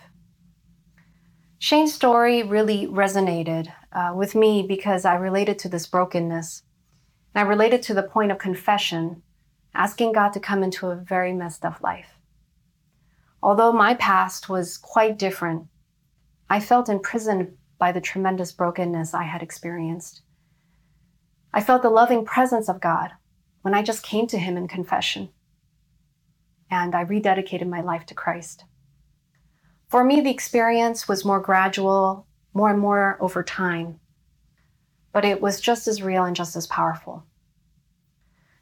Shane's 1.60 1.94
story 1.94 2.44
really 2.44 2.88
resonated 2.88 3.72
uh, 3.94 4.12
with 4.14 4.36
me 4.36 4.66
because 4.68 5.06
I 5.06 5.16
related 5.16 5.58
to 5.60 5.70
this 5.70 5.88
brokenness. 5.88 6.64
And 7.34 7.46
I 7.46 7.50
related 7.50 7.82
to 7.84 7.94
the 7.94 8.04
point 8.04 8.34
of 8.34 8.38
confession, 8.38 9.24
asking 9.74 10.12
God 10.12 10.34
to 10.34 10.42
come 10.42 10.62
into 10.62 10.88
a 10.88 10.98
very 10.98 11.32
messed 11.32 11.64
up 11.64 11.80
life. 11.80 12.18
Although 13.42 13.72
my 13.72 13.94
past 13.94 14.50
was 14.50 14.78
quite 14.78 15.18
different, 15.18 15.68
I 16.50 16.60
felt 16.60 16.90
imprisoned 16.90 17.56
by 17.80 17.94
the 17.94 18.02
tremendous 18.02 18.52
brokenness 18.52 19.14
I 19.14 19.24
had 19.24 19.42
experienced. 19.42 20.22
I 21.54 21.62
felt 21.62 21.82
the 21.82 21.90
loving 21.90 22.26
presence 22.26 22.68
of 22.68 22.82
God 22.82 23.12
when 23.62 23.74
I 23.74 23.82
just 23.84 24.04
came 24.04 24.28
to 24.28 24.38
Him 24.38 24.58
in 24.58 24.68
confession 24.68 25.30
and 26.70 26.96
I 26.96 27.04
rededicated 27.04 27.68
my 27.68 27.82
life 27.82 28.06
to 28.08 28.14
Christ. 28.14 28.64
For 29.90 30.04
me, 30.06 30.22
the 30.22 30.32
experience 30.32 31.08
was 31.08 31.26
more 31.26 31.42
gradual, 31.42 32.26
more 32.54 32.70
and 32.70 32.80
more 32.80 33.18
over 33.20 33.44
time, 33.44 34.00
but 35.12 35.26
it 35.26 35.42
was 35.42 35.60
just 35.60 35.88
as 35.88 36.02
real 36.02 36.24
and 36.24 36.36
just 36.36 36.56
as 36.56 36.66
powerful. 36.68 37.26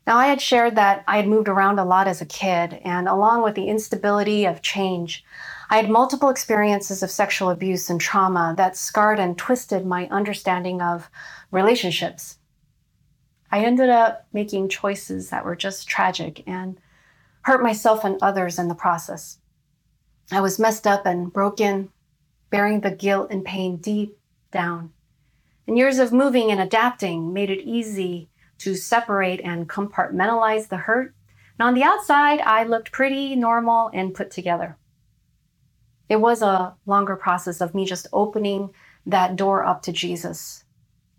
Now, 0.08 0.18
I 0.18 0.26
had 0.26 0.42
shared 0.42 0.76
that 0.76 1.04
I 1.08 1.18
had 1.18 1.28
moved 1.28 1.48
around 1.48 1.78
a 1.78 1.86
lot 1.86 2.08
as 2.08 2.20
a 2.20 2.26
kid, 2.26 2.82
and 2.84 3.08
along 3.08 3.44
with 3.44 3.54
the 3.54 3.68
instability 3.68 4.46
of 4.46 4.64
change, 4.64 5.24
I 5.70 5.76
had 5.76 5.88
multiple 5.88 6.30
experiences 6.30 7.04
of 7.04 7.12
sexual 7.12 7.52
abuse 7.52 7.92
and 7.92 8.02
trauma 8.02 8.56
that 8.58 8.76
scarred 8.76 9.20
and 9.20 9.38
twisted 9.38 9.86
my 9.86 10.08
understanding 10.08 10.82
of 10.82 11.12
relationships 11.52 12.39
I 13.52 13.66
ended 13.66 13.90
up 13.90 14.28
making 14.32 14.70
choices 14.70 15.30
that 15.30 15.44
were 15.44 15.56
just 15.56 15.88
tragic 15.88 16.44
and 16.48 16.80
hurt 17.42 17.64
myself 17.64 18.04
and 18.04 18.22
others 18.22 18.60
in 18.60 18.68
the 18.68 18.76
process. 18.76 19.40
I 20.32 20.42
was 20.42 20.60
messed 20.60 20.86
up 20.86 21.06
and 21.06 21.34
broken, 21.34 21.90
bearing 22.52 22.82
the 22.82 22.92
guilt 22.92 23.30
and 23.32 23.44
pain 23.44 23.78
deep 23.78 24.18
down. 24.52 24.92
And 25.68 25.78
years 25.78 25.98
of 25.98 26.14
moving 26.14 26.52
and 26.52 26.62
adapting 26.62 27.34
made 27.34 27.50
it 27.50 27.66
easy 27.66 28.30
to 28.60 28.76
separate 28.76 29.42
and 29.42 29.68
compartmentalize 29.70 30.68
the 30.68 30.78
hurt. 30.78 31.16
And 31.58 31.68
on 31.68 31.74
the 31.74 31.84
outside, 31.84 32.42
I 32.42 32.64
looked 32.64 32.92
pretty 32.92 33.36
normal 33.36 33.90
and 33.94 34.14
put 34.14 34.30
together. 34.30 34.78
It 36.08 36.18
was 36.18 36.42
a 36.42 36.76
longer 36.86 37.16
process 37.16 37.62
of 37.62 37.74
me 37.74 37.86
just 37.86 38.08
opening 38.14 38.70
that 39.06 39.36
door 39.36 39.64
up 39.64 39.82
to 39.84 39.92
Jesus 39.92 40.66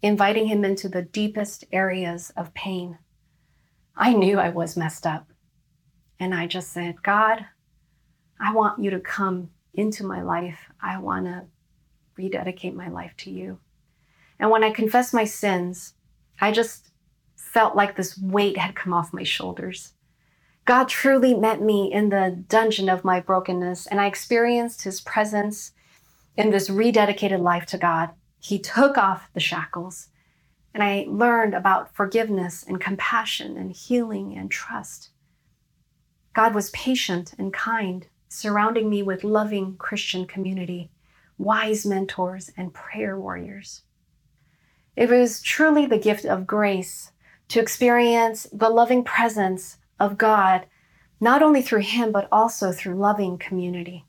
inviting 0.02 0.46
him 0.46 0.64
into 0.64 0.88
the 0.88 1.02
deepest 1.02 1.64
areas 1.72 2.32
of 2.36 2.54
pain. 2.54 2.98
I 3.96 4.14
knew 4.14 4.38
I 4.38 4.48
was 4.48 4.76
messed 4.76 5.06
up. 5.06 5.26
And 6.18 6.34
I 6.34 6.46
just 6.46 6.72
said, 6.72 7.02
God, 7.02 7.46
I 8.38 8.54
want 8.54 8.82
you 8.82 8.90
to 8.90 9.00
come 9.00 9.50
into 9.74 10.04
my 10.04 10.22
life, 10.22 10.58
I 10.82 10.98
want 10.98 11.26
to 11.26 11.44
rededicate 12.16 12.74
my 12.74 12.88
life 12.88 13.14
to 13.18 13.30
you. 13.30 13.58
And 14.38 14.50
when 14.50 14.64
I 14.64 14.70
confessed 14.70 15.14
my 15.14 15.24
sins, 15.24 15.94
I 16.40 16.50
just 16.50 16.90
felt 17.36 17.76
like 17.76 17.96
this 17.96 18.18
weight 18.18 18.56
had 18.56 18.74
come 18.74 18.92
off 18.92 19.12
my 19.12 19.22
shoulders. 19.22 19.94
God 20.64 20.88
truly 20.88 21.34
met 21.34 21.60
me 21.60 21.92
in 21.92 22.08
the 22.10 22.44
dungeon 22.48 22.88
of 22.88 23.04
my 23.04 23.20
brokenness, 23.20 23.86
and 23.86 24.00
I 24.00 24.06
experienced 24.06 24.82
his 24.82 25.00
presence 25.00 25.72
in 26.36 26.50
this 26.50 26.68
rededicated 26.68 27.40
life 27.40 27.66
to 27.66 27.78
God. 27.78 28.10
He 28.40 28.58
took 28.58 28.96
off 28.96 29.28
the 29.34 29.40
shackles, 29.40 30.08
and 30.72 30.82
I 30.82 31.04
learned 31.06 31.54
about 31.54 31.94
forgiveness 31.94 32.64
and 32.66 32.80
compassion 32.80 33.56
and 33.58 33.70
healing 33.70 34.36
and 34.36 34.50
trust. 34.50 35.10
God 36.32 36.54
was 36.54 36.70
patient 36.70 37.34
and 37.38 37.52
kind, 37.52 38.06
surrounding 38.28 38.88
me 38.88 39.02
with 39.02 39.24
loving 39.24 39.76
Christian 39.76 40.26
community, 40.26 40.90
wise 41.36 41.84
mentors, 41.84 42.50
and 42.56 42.72
prayer 42.72 43.18
warriors. 43.18 43.82
It 44.96 45.10
was 45.10 45.42
truly 45.42 45.86
the 45.86 45.98
gift 45.98 46.24
of 46.24 46.46
grace 46.46 47.12
to 47.48 47.60
experience 47.60 48.46
the 48.52 48.70
loving 48.70 49.04
presence 49.04 49.76
of 49.98 50.16
God, 50.16 50.66
not 51.20 51.42
only 51.42 51.60
through 51.60 51.80
Him, 51.80 52.10
but 52.10 52.28
also 52.32 52.72
through 52.72 52.94
loving 52.94 53.36
community. 53.36 54.06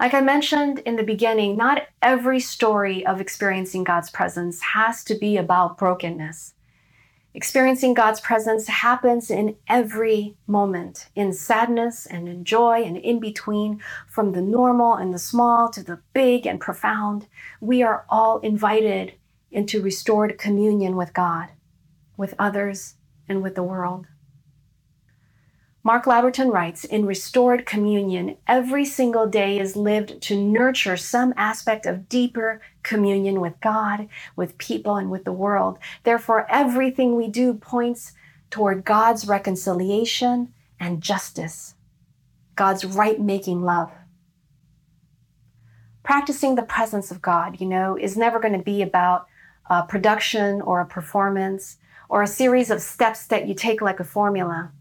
Like 0.00 0.14
I 0.14 0.22
mentioned 0.22 0.78
in 0.78 0.96
the 0.96 1.02
beginning, 1.02 1.58
not 1.58 1.82
every 2.00 2.40
story 2.40 3.04
of 3.04 3.20
experiencing 3.20 3.84
God's 3.84 4.08
presence 4.08 4.62
has 4.62 5.04
to 5.04 5.14
be 5.14 5.36
about 5.36 5.76
brokenness. 5.76 6.54
Experiencing 7.34 7.92
God's 7.92 8.18
presence 8.18 8.66
happens 8.66 9.30
in 9.30 9.56
every 9.68 10.38
moment, 10.46 11.10
in 11.14 11.34
sadness 11.34 12.06
and 12.06 12.30
in 12.30 12.44
joy 12.44 12.82
and 12.82 12.96
in 12.96 13.20
between, 13.20 13.82
from 14.08 14.32
the 14.32 14.40
normal 14.40 14.94
and 14.94 15.12
the 15.12 15.18
small 15.18 15.68
to 15.68 15.82
the 15.82 16.00
big 16.14 16.46
and 16.46 16.58
profound. 16.58 17.26
We 17.60 17.82
are 17.82 18.06
all 18.08 18.38
invited 18.38 19.12
into 19.50 19.82
restored 19.82 20.38
communion 20.38 20.96
with 20.96 21.12
God, 21.12 21.50
with 22.16 22.34
others, 22.38 22.94
and 23.28 23.42
with 23.42 23.54
the 23.54 23.62
world. 23.62 24.06
Mark 25.82 26.04
Labberton 26.04 26.52
writes 26.52 26.84
In 26.84 27.06
restored 27.06 27.64
communion, 27.64 28.36
every 28.46 28.84
single 28.84 29.26
day 29.26 29.58
is 29.58 29.76
lived 29.76 30.20
to 30.22 30.36
nurture 30.36 30.96
some 30.96 31.32
aspect 31.38 31.86
of 31.86 32.08
deeper 32.08 32.60
communion 32.82 33.40
with 33.40 33.58
God, 33.62 34.06
with 34.36 34.58
people, 34.58 34.96
and 34.96 35.10
with 35.10 35.24
the 35.24 35.32
world. 35.32 35.78
Therefore, 36.04 36.46
everything 36.50 37.16
we 37.16 37.28
do 37.28 37.54
points 37.54 38.12
toward 38.50 38.84
God's 38.84 39.26
reconciliation 39.26 40.52
and 40.78 41.02
justice, 41.02 41.74
God's 42.56 42.84
right 42.84 43.18
making 43.18 43.62
love. 43.62 43.90
Practicing 46.02 46.56
the 46.56 46.62
presence 46.62 47.10
of 47.10 47.22
God, 47.22 47.58
you 47.58 47.66
know, 47.66 47.96
is 47.96 48.18
never 48.18 48.38
going 48.38 48.56
to 48.56 48.62
be 48.64 48.82
about 48.82 49.26
a 49.70 49.82
production 49.82 50.60
or 50.60 50.80
a 50.80 50.86
performance 50.86 51.78
or 52.10 52.22
a 52.22 52.26
series 52.26 52.70
of 52.70 52.82
steps 52.82 53.26
that 53.28 53.48
you 53.48 53.54
take 53.54 53.80
like 53.80 54.00
a 54.00 54.04
formula. 54.04 54.72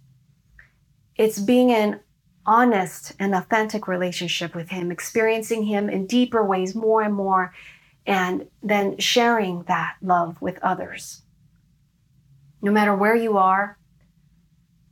It's 1.19 1.37
being 1.37 1.73
an 1.73 1.99
honest 2.45 3.11
and 3.19 3.35
authentic 3.35 3.89
relationship 3.89 4.55
with 4.55 4.69
Him, 4.69 4.89
experiencing 4.89 5.63
Him 5.63 5.89
in 5.89 6.07
deeper 6.07 6.45
ways 6.45 6.73
more 6.73 7.01
and 7.01 7.13
more, 7.13 7.53
and 8.05 8.47
then 8.63 8.97
sharing 8.99 9.63
that 9.63 9.97
love 10.01 10.41
with 10.41 10.57
others. 10.63 11.23
No 12.61 12.71
matter 12.71 12.95
where 12.95 13.17
you 13.17 13.37
are, 13.37 13.77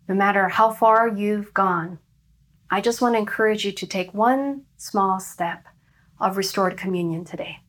no 0.09 0.15
matter 0.15 0.49
how 0.49 0.69
far 0.69 1.07
you've 1.07 1.53
gone, 1.53 1.99
I 2.69 2.81
just 2.81 2.99
want 3.01 3.15
to 3.15 3.19
encourage 3.19 3.63
you 3.63 3.71
to 3.71 3.87
take 3.87 4.13
one 4.13 4.63
small 4.75 5.21
step 5.21 5.63
of 6.19 6.35
restored 6.35 6.75
communion 6.75 7.23
today. 7.23 7.59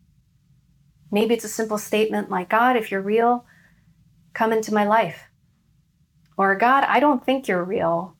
Maybe 1.12 1.32
it's 1.34 1.44
a 1.44 1.48
simple 1.48 1.78
statement 1.78 2.28
like, 2.28 2.48
God, 2.48 2.76
if 2.76 2.90
you're 2.90 3.00
real, 3.00 3.46
come 4.34 4.52
into 4.52 4.74
my 4.74 4.84
life. 4.84 5.28
Or, 6.36 6.56
God, 6.56 6.82
I 6.88 6.98
don't 6.98 7.24
think 7.24 7.46
you're 7.46 7.62
real, 7.62 8.16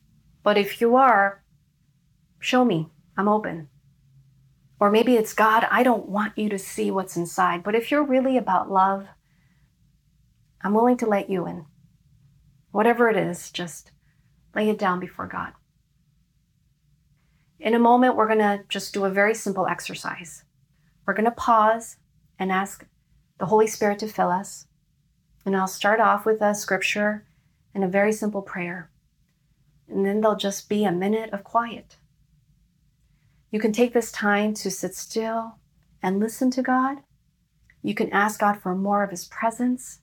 but 0.49 0.57
if 0.57 0.81
you 0.81 0.97
are, 0.97 1.43
show 2.41 2.65
me. 2.65 2.89
I'm 3.19 3.29
open. 3.29 3.69
Or 4.81 4.91
maybe 4.91 5.15
it's 5.15 5.35
God, 5.35 5.67
I 5.71 5.83
don't 5.83 6.09
want 6.09 6.39
you 6.39 6.49
to 6.49 6.59
see 6.59 6.91
what's 6.91 7.19
inside. 7.19 7.63
But 7.63 7.75
if 7.75 7.91
you're 7.91 8.03
really 8.03 8.39
about 8.39 8.71
love, 8.71 9.09
I'm 10.63 10.73
willing 10.73 10.97
to 10.97 11.07
let 11.07 11.29
you 11.29 11.47
in. 11.47 11.67
Whatever 12.71 13.11
it 13.11 13.17
is, 13.19 13.51
just 13.51 13.91
lay 14.55 14.71
it 14.71 14.79
down 14.79 15.01
before 15.01 15.27
God. 15.27 15.53
In 17.61 17.75
a 17.75 17.79
moment, 17.79 18.17
we're 18.17 18.27
going 18.35 18.39
to 18.39 18.65
just 18.71 18.95
do 18.95 19.05
a 19.05 19.11
very 19.11 19.35
simple 19.35 19.67
exercise. 19.67 20.45
We're 21.05 21.13
going 21.13 21.27
to 21.27 21.31
pause 21.31 21.99
and 22.39 22.51
ask 22.51 22.87
the 23.37 23.45
Holy 23.45 23.67
Spirit 23.67 23.99
to 23.99 24.09
fill 24.09 24.31
us. 24.31 24.67
And 25.45 25.55
I'll 25.55 25.69
start 25.69 26.01
off 26.01 26.25
with 26.25 26.41
a 26.41 26.55
scripture 26.55 27.27
and 27.75 27.85
a 27.85 27.89
very 27.89 28.13
simple 28.13 28.41
prayer 28.41 28.91
and 29.89 30.05
then 30.05 30.21
there'll 30.21 30.37
just 30.37 30.69
be 30.69 30.85
a 30.85 30.93
minute 30.93 31.31
of 31.33 31.45
quiet. 31.45 31.97
You 33.51 33.61
can 33.61 33.73
take 33.73 33.93
this 33.93 34.13
time 34.13 34.55
to 34.55 34.71
sit 34.71 34.95
still 34.95 35.59
and 36.03 36.21
listen 36.21 36.51
to 36.53 36.63
God. 36.63 36.99
You 37.83 37.95
can 37.95 38.13
ask 38.13 38.41
God 38.41 38.61
for 38.61 38.75
more 38.75 39.03
of 39.03 39.11
His 39.11 39.25
presence. 39.25 40.01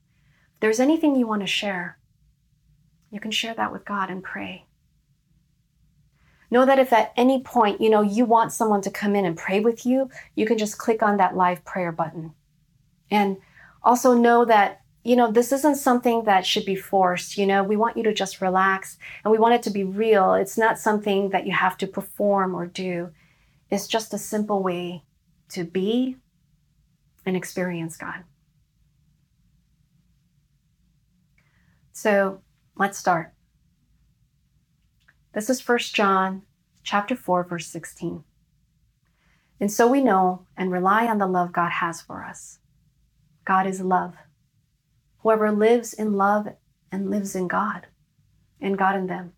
If 0.55 0.59
there's 0.61 0.79
anything 0.79 1.15
you 1.15 1.27
want 1.27 1.41
to 1.41 1.47
share, 1.47 1.99
you 3.11 3.19
can 3.19 3.31
share 3.31 3.53
that 3.53 3.71
with 3.71 3.85
God 3.85 4.09
and 4.09 4.23
pray. 4.23 4.65
Know 6.49 6.65
that 6.65 6.79
if 6.79 6.93
at 6.93 7.13
any 7.17 7.41
point, 7.41 7.81
you 7.81 7.89
know, 7.89 8.01
you 8.01 8.25
want 8.25 8.51
someone 8.51 8.81
to 8.81 8.91
come 8.91 9.15
in 9.15 9.25
and 9.25 9.37
pray 9.37 9.59
with 9.59 9.85
you, 9.85 10.09
you 10.35 10.45
can 10.45 10.57
just 10.57 10.77
click 10.77 11.03
on 11.03 11.17
that 11.17 11.35
live 11.35 11.63
prayer 11.65 11.91
button. 11.91 12.33
And 13.11 13.37
also 13.83 14.13
know 14.13 14.45
that 14.45 14.81
you 15.05 15.15
know, 15.15 15.31
this 15.31 15.51
isn't 15.51 15.75
something 15.75 16.23
that 16.23 16.47
should 16.47 16.65
be 16.65 16.75
forced. 16.75 17.37
You 17.37 17.45
know, 17.45 17.63
we 17.63 17.77
want 17.77 17.95
you 17.95 18.01
to 18.03 18.13
just 18.13 18.41
relax 18.41 18.97
and 19.23 19.31
we 19.31 19.37
want 19.37 19.53
it 19.53 19.61
to 19.63 19.69
be 19.69 19.83
real. 19.83 20.33
It's 20.33 20.57
not 20.57 20.79
something 20.79 21.29
that 21.29 21.45
you 21.45 21.53
have 21.53 21.77
to 21.77 21.87
perform 21.87 22.55
or 22.55 22.65
do. 22.65 23.11
It's 23.69 23.85
just 23.85 24.15
a 24.15 24.17
simple 24.17 24.63
way 24.63 25.03
to 25.49 25.63
be 25.63 26.17
and 27.23 27.37
experience 27.37 27.97
God. 27.97 28.23
So 31.91 32.41
let's 32.75 32.97
start. 32.97 33.31
This 35.33 35.51
is 35.51 35.65
1 35.65 35.77
John 35.93 36.41
chapter 36.81 37.15
4 37.15 37.43
verse 37.43 37.67
16. 37.67 38.23
And 39.59 39.71
so 39.71 39.85
we 39.85 40.01
know 40.01 40.47
and 40.57 40.71
rely 40.71 41.05
on 41.05 41.19
the 41.19 41.27
love 41.27 41.53
God 41.53 41.73
has 41.73 42.01
for 42.01 42.23
us. 42.23 42.57
God 43.45 43.67
is 43.67 43.81
love. 43.81 44.15
Whoever 45.25 45.51
lives 45.51 45.91
in 45.91 46.13
love 46.13 46.49
and 46.91 47.09
lives 47.09 47.35
in 47.35 47.47
God, 47.47 47.87
and 48.61 48.77
God 48.77 48.95
in 48.95 49.07
them. 49.07 49.33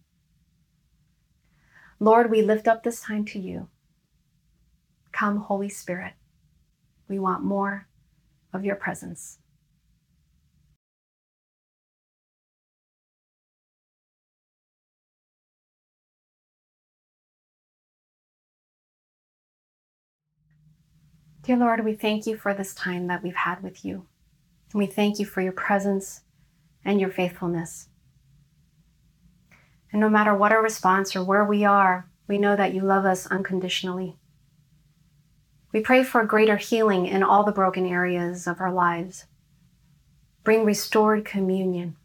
Lord, 1.98 2.30
we 2.30 2.42
lift 2.42 2.68
up 2.68 2.84
this 2.84 3.00
time 3.00 3.24
to 3.28 3.40
you. 3.40 3.70
Come, 5.14 5.38
Holy 5.38 5.70
Spirit. 5.70 6.12
We 7.08 7.20
want 7.20 7.46
more 7.46 7.88
of 8.52 8.66
your 8.66 8.76
presence. 8.76 9.40
Dear 21.44 21.56
Lord, 21.56 21.86
we 21.86 21.94
thank 21.96 22.28
you 22.28 22.36
for 22.36 22.54
this 22.54 22.74
time 22.74 23.08
that 23.08 23.24
we've 23.24 23.34
had 23.34 23.64
with 23.64 23.86
you. 23.86 24.06
We 24.78 24.86
thank 24.86 25.18
you 25.18 25.26
for 25.26 25.42
your 25.42 25.54
presence 25.54 26.22
and 26.86 27.02
your 27.02 27.10
faithfulness. 27.10 27.88
And 29.92 30.00
no 30.00 30.08
matter 30.08 30.36
what 30.36 30.52
our 30.52 30.62
response 30.62 31.16
or 31.16 31.24
where 31.24 31.44
we 31.44 31.66
are, 31.66 32.08
we 32.28 32.38
know 32.38 32.56
that 32.56 32.76
you 32.76 32.82
love 32.82 33.04
us 33.04 33.26
unconditionally. 33.26 34.18
We 35.72 35.80
pray 35.80 36.04
for 36.04 36.24
greater 36.26 36.58
healing 36.58 37.08
in 37.08 37.24
all 37.24 37.44
the 37.44 37.52
broken 37.52 37.88
areas 37.88 38.46
of 38.46 38.62
our 38.62 38.72
lives. 38.72 39.26
Bring 40.44 40.64
restored 40.64 41.26
communion. 41.26 41.96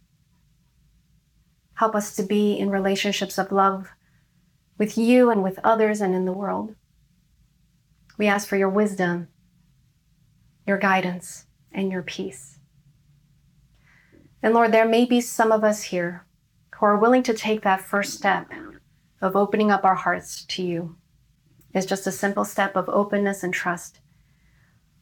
Help 1.75 1.95
us 1.95 2.17
to 2.17 2.23
be 2.23 2.59
in 2.59 2.71
relationships 2.71 3.37
of 3.37 3.53
love 3.53 3.91
with 4.79 4.97
you 4.97 5.29
and 5.29 5.43
with 5.43 5.61
others 5.63 6.01
and 6.01 6.15
in 6.15 6.25
the 6.25 6.33
world. 6.33 6.75
We 8.17 8.29
ask 8.29 8.49
for 8.49 8.57
your 8.57 8.71
wisdom, 8.71 9.29
your 10.67 10.79
guidance, 10.79 11.45
and 11.71 11.93
your 11.93 12.03
peace. 12.03 12.52
And 14.43 14.55
Lord, 14.55 14.73
there 14.73 14.89
may 14.89 15.05
be 15.05 15.21
some 15.21 15.53
of 15.53 15.63
us 15.63 15.85
here 15.85 16.27
who 16.75 16.87
are 16.87 16.99
willing 16.99 17.23
to 17.25 17.35
take 17.35 17.63
that 17.63 17.81
first 17.81 18.15
step 18.15 18.51
of 19.21 19.37
opening 19.37 19.71
up 19.71 19.85
our 19.85 19.95
hearts 19.95 20.45
to 20.47 20.63
you. 20.63 20.97
It's 21.73 21.87
just 21.87 22.07
a 22.07 22.13
simple 22.13 22.45
step 22.45 22.75
of 22.75 22.89
openness 22.89 23.45
and 23.45 23.55
trust. 23.55 24.01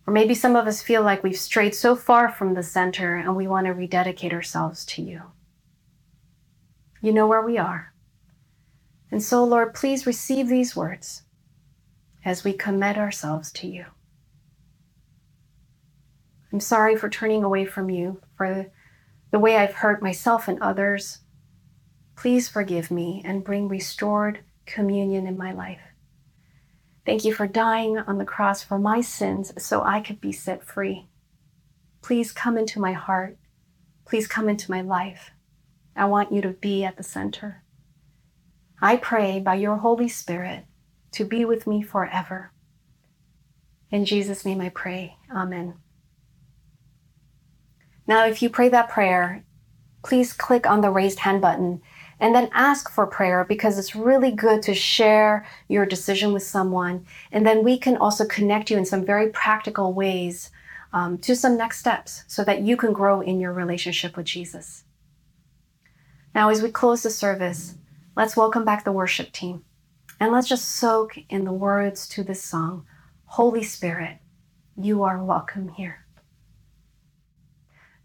Or 0.06 0.12
maybe 0.12 0.34
some 0.34 0.56
of 0.56 0.66
us 0.66 0.82
feel 0.82 1.02
like 1.02 1.22
we've 1.22 1.38
strayed 1.38 1.74
so 1.74 1.96
far 1.96 2.30
from 2.30 2.54
the 2.54 2.62
center 2.62 3.16
and 3.16 3.34
we 3.34 3.48
want 3.48 3.66
to 3.66 3.72
rededicate 3.72 4.32
ourselves 4.32 4.84
to 4.86 5.02
you. 5.02 5.22
You 7.00 7.12
know 7.12 7.26
where 7.26 7.44
we 7.44 7.56
are. 7.56 7.94
And 9.10 9.22
so, 9.22 9.42
Lord, 9.42 9.74
please 9.74 10.06
receive 10.06 10.48
these 10.48 10.76
words 10.76 11.22
as 12.24 12.44
we 12.44 12.52
commit 12.52 12.98
ourselves 12.98 13.50
to 13.52 13.66
you. 13.66 13.86
I'm 16.52 16.60
sorry 16.60 16.96
for 16.96 17.08
turning 17.08 17.42
away 17.42 17.64
from 17.64 17.90
you, 17.90 18.20
for 18.36 18.70
the 19.30 19.38
way 19.38 19.56
I've 19.56 19.74
hurt 19.74 20.02
myself 20.02 20.48
and 20.48 20.60
others. 20.60 21.18
Please 22.16 22.48
forgive 22.48 22.90
me 22.90 23.22
and 23.24 23.44
bring 23.44 23.68
restored 23.68 24.40
communion 24.66 25.26
in 25.26 25.38
my 25.38 25.52
life. 25.52 25.80
Thank 27.06 27.24
you 27.24 27.32
for 27.32 27.46
dying 27.46 27.98
on 27.98 28.18
the 28.18 28.24
cross 28.24 28.62
for 28.62 28.78
my 28.78 29.00
sins 29.00 29.52
so 29.62 29.82
I 29.82 30.00
could 30.00 30.20
be 30.20 30.32
set 30.32 30.64
free. 30.64 31.08
Please 32.02 32.32
come 32.32 32.58
into 32.58 32.80
my 32.80 32.92
heart. 32.92 33.38
Please 34.06 34.26
come 34.26 34.48
into 34.48 34.70
my 34.70 34.80
life. 34.80 35.30
I 35.96 36.06
want 36.06 36.32
you 36.32 36.40
to 36.42 36.50
be 36.50 36.84
at 36.84 36.96
the 36.96 37.02
center. 37.02 37.64
I 38.82 38.96
pray 38.96 39.40
by 39.40 39.56
your 39.56 39.76
Holy 39.76 40.08
Spirit 40.08 40.64
to 41.12 41.24
be 41.24 41.44
with 41.44 41.66
me 41.66 41.82
forever. 41.82 42.52
In 43.90 44.04
Jesus' 44.04 44.44
name 44.44 44.60
I 44.60 44.68
pray. 44.68 45.16
Amen. 45.34 45.74
Now, 48.06 48.26
if 48.26 48.42
you 48.42 48.50
pray 48.50 48.68
that 48.68 48.88
prayer, 48.88 49.44
please 50.02 50.32
click 50.32 50.66
on 50.66 50.80
the 50.80 50.90
raised 50.90 51.20
hand 51.20 51.40
button 51.40 51.82
and 52.18 52.34
then 52.34 52.50
ask 52.52 52.90
for 52.90 53.06
prayer 53.06 53.44
because 53.44 53.78
it's 53.78 53.96
really 53.96 54.30
good 54.30 54.62
to 54.62 54.74
share 54.74 55.46
your 55.68 55.86
decision 55.86 56.32
with 56.32 56.42
someone. 56.42 57.06
And 57.32 57.46
then 57.46 57.64
we 57.64 57.78
can 57.78 57.96
also 57.96 58.26
connect 58.26 58.70
you 58.70 58.76
in 58.76 58.84
some 58.84 59.04
very 59.04 59.30
practical 59.30 59.92
ways 59.92 60.50
um, 60.92 61.18
to 61.18 61.34
some 61.34 61.56
next 61.56 61.78
steps 61.78 62.24
so 62.26 62.44
that 62.44 62.62
you 62.62 62.76
can 62.76 62.92
grow 62.92 63.20
in 63.20 63.40
your 63.40 63.52
relationship 63.52 64.16
with 64.16 64.26
Jesus. 64.26 64.84
Now, 66.34 66.50
as 66.50 66.62
we 66.62 66.70
close 66.70 67.02
the 67.02 67.10
service, 67.10 67.74
let's 68.16 68.36
welcome 68.36 68.64
back 68.64 68.84
the 68.84 68.92
worship 68.92 69.32
team 69.32 69.64
and 70.20 70.32
let's 70.32 70.48
just 70.48 70.68
soak 70.68 71.18
in 71.30 71.44
the 71.44 71.52
words 71.52 72.06
to 72.08 72.22
this 72.22 72.42
song 72.42 72.86
Holy 73.24 73.62
Spirit, 73.62 74.18
you 74.76 75.04
are 75.04 75.24
welcome 75.24 75.68
here. 75.68 75.99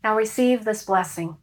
Now 0.05 0.15
receive 0.15 0.65
this 0.65 0.85
blessing. 0.85 1.37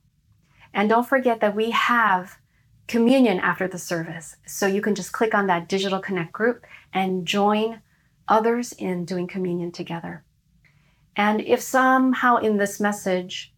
And 0.72 0.88
don't 0.88 1.08
forget 1.08 1.40
that 1.40 1.56
we 1.56 1.72
have 1.72 2.38
communion 2.86 3.40
after 3.40 3.66
the 3.66 3.76
service. 3.76 4.36
So 4.46 4.68
you 4.68 4.80
can 4.80 4.94
just 4.94 5.12
click 5.12 5.34
on 5.34 5.48
that 5.48 5.68
digital 5.68 5.98
connect 5.98 6.30
group 6.30 6.64
and 6.94 7.26
join 7.26 7.82
others 8.28 8.70
in 8.70 9.04
doing 9.04 9.26
communion 9.26 9.72
together. 9.72 10.22
And 11.16 11.40
if 11.40 11.60
somehow 11.60 12.36
in 12.36 12.56
this 12.56 12.78
message 12.78 13.52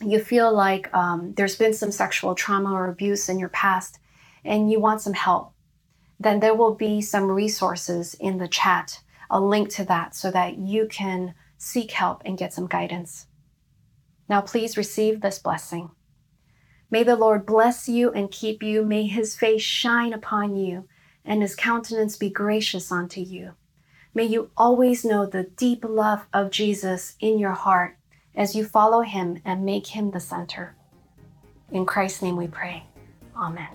you 0.00 0.20
feel 0.20 0.54
like 0.54 0.94
um, 0.94 1.34
there's 1.36 1.56
been 1.56 1.74
some 1.74 1.90
sexual 1.90 2.36
trauma 2.36 2.72
or 2.72 2.88
abuse 2.88 3.28
in 3.28 3.40
your 3.40 3.48
past 3.48 3.98
and 4.44 4.70
you 4.70 4.78
want 4.78 5.00
some 5.00 5.14
help, 5.14 5.52
then 6.20 6.38
there 6.38 6.54
will 6.54 6.76
be 6.76 7.00
some 7.00 7.28
resources 7.28 8.14
in 8.14 8.38
the 8.38 8.46
chat, 8.46 9.00
a 9.30 9.40
link 9.40 9.68
to 9.70 9.84
that 9.86 10.14
so 10.14 10.30
that 10.30 10.58
you 10.58 10.86
can 10.86 11.34
seek 11.56 11.90
help 11.90 12.22
and 12.24 12.38
get 12.38 12.54
some 12.54 12.68
guidance. 12.68 13.26
Now, 14.28 14.40
please 14.42 14.76
receive 14.76 15.20
this 15.20 15.38
blessing. 15.38 15.90
May 16.90 17.02
the 17.02 17.16
Lord 17.16 17.46
bless 17.46 17.88
you 17.88 18.10
and 18.12 18.30
keep 18.30 18.62
you. 18.62 18.84
May 18.84 19.06
his 19.06 19.36
face 19.36 19.62
shine 19.62 20.12
upon 20.12 20.56
you 20.56 20.88
and 21.24 21.42
his 21.42 21.54
countenance 21.54 22.16
be 22.16 22.30
gracious 22.30 22.90
unto 22.90 23.20
you. 23.20 23.52
May 24.14 24.24
you 24.24 24.50
always 24.56 25.04
know 25.04 25.26
the 25.26 25.44
deep 25.44 25.84
love 25.86 26.26
of 26.32 26.50
Jesus 26.50 27.14
in 27.20 27.38
your 27.38 27.52
heart 27.52 27.96
as 28.34 28.56
you 28.56 28.64
follow 28.64 29.02
him 29.02 29.40
and 29.44 29.64
make 29.64 29.88
him 29.88 30.10
the 30.10 30.20
center. 30.20 30.74
In 31.70 31.84
Christ's 31.84 32.22
name 32.22 32.36
we 32.36 32.48
pray. 32.48 32.84
Amen. 33.36 33.68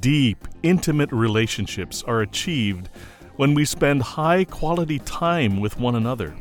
Deep, 0.00 0.46
intimate 0.62 1.10
relationships 1.12 2.02
are 2.06 2.20
achieved 2.20 2.90
when 3.36 3.54
we 3.54 3.64
spend 3.64 4.02
high 4.02 4.44
quality 4.44 4.98
time 5.00 5.60
with 5.60 5.78
one 5.78 5.94
another 5.94 6.34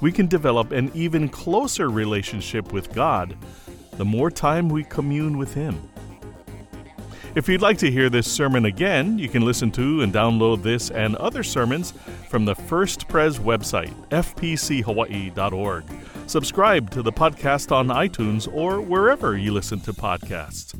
we 0.00 0.12
can 0.12 0.26
develop 0.26 0.72
an 0.72 0.90
even 0.94 1.28
closer 1.28 1.88
relationship 1.88 2.72
with 2.72 2.92
God 2.92 3.36
the 3.92 4.04
more 4.04 4.30
time 4.30 4.68
we 4.68 4.84
commune 4.84 5.38
with 5.38 5.54
Him. 5.54 5.80
If 7.34 7.50
you'd 7.50 7.60
like 7.60 7.76
to 7.78 7.90
hear 7.90 8.08
this 8.08 8.30
sermon 8.30 8.64
again, 8.64 9.18
you 9.18 9.28
can 9.28 9.44
listen 9.44 9.70
to 9.72 10.00
and 10.00 10.10
download 10.12 10.62
this 10.62 10.90
and 10.90 11.16
other 11.16 11.42
sermons 11.42 11.92
from 12.30 12.46
the 12.46 12.54
First 12.54 13.08
Pres 13.08 13.38
website, 13.38 13.92
fpchawaii.org. 14.08 15.84
Subscribe 16.26 16.90
to 16.90 17.02
the 17.02 17.12
podcast 17.12 17.72
on 17.72 17.88
iTunes 17.88 18.52
or 18.52 18.80
wherever 18.80 19.36
you 19.36 19.52
listen 19.52 19.80
to 19.80 19.92
podcasts. 19.92 20.74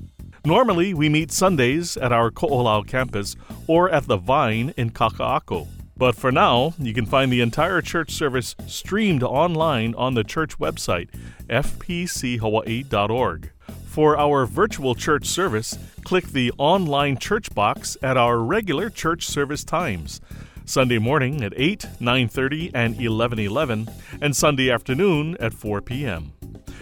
Normally, 0.46 0.94
we 0.94 1.10
meet 1.10 1.30
Sundays 1.30 1.96
at 1.98 2.10
our 2.10 2.30
Ko'olau 2.30 2.86
campus 2.86 3.36
or 3.66 3.90
at 3.90 4.06
the 4.06 4.16
Vine 4.16 4.72
in 4.78 4.90
Kaka'ako. 4.90 5.68
But 5.98 6.14
for 6.14 6.30
now, 6.30 6.74
you 6.78 6.92
can 6.92 7.06
find 7.06 7.32
the 7.32 7.40
entire 7.40 7.80
church 7.80 8.10
service 8.10 8.54
streamed 8.66 9.22
online 9.22 9.94
on 9.94 10.12
the 10.14 10.24
church 10.24 10.58
website, 10.58 11.08
fpchawaii.org. 11.48 13.50
For 13.86 14.18
our 14.18 14.44
virtual 14.44 14.94
church 14.94 15.26
service, 15.26 15.78
click 16.04 16.26
the 16.26 16.52
online 16.58 17.16
church 17.16 17.54
box 17.54 17.96
at 18.02 18.18
our 18.18 18.40
regular 18.40 18.90
church 18.90 19.26
service 19.26 19.64
times. 19.64 20.20
Sunday 20.66 20.98
morning 20.98 21.42
at 21.42 21.54
8, 21.56 21.86
9:30 22.00 22.72
and 22.74 22.96
11:11 22.96 23.88
and 24.20 24.36
Sunday 24.36 24.70
afternoon 24.70 25.36
at 25.40 25.54
4 25.54 25.80
p.m. 25.80 26.32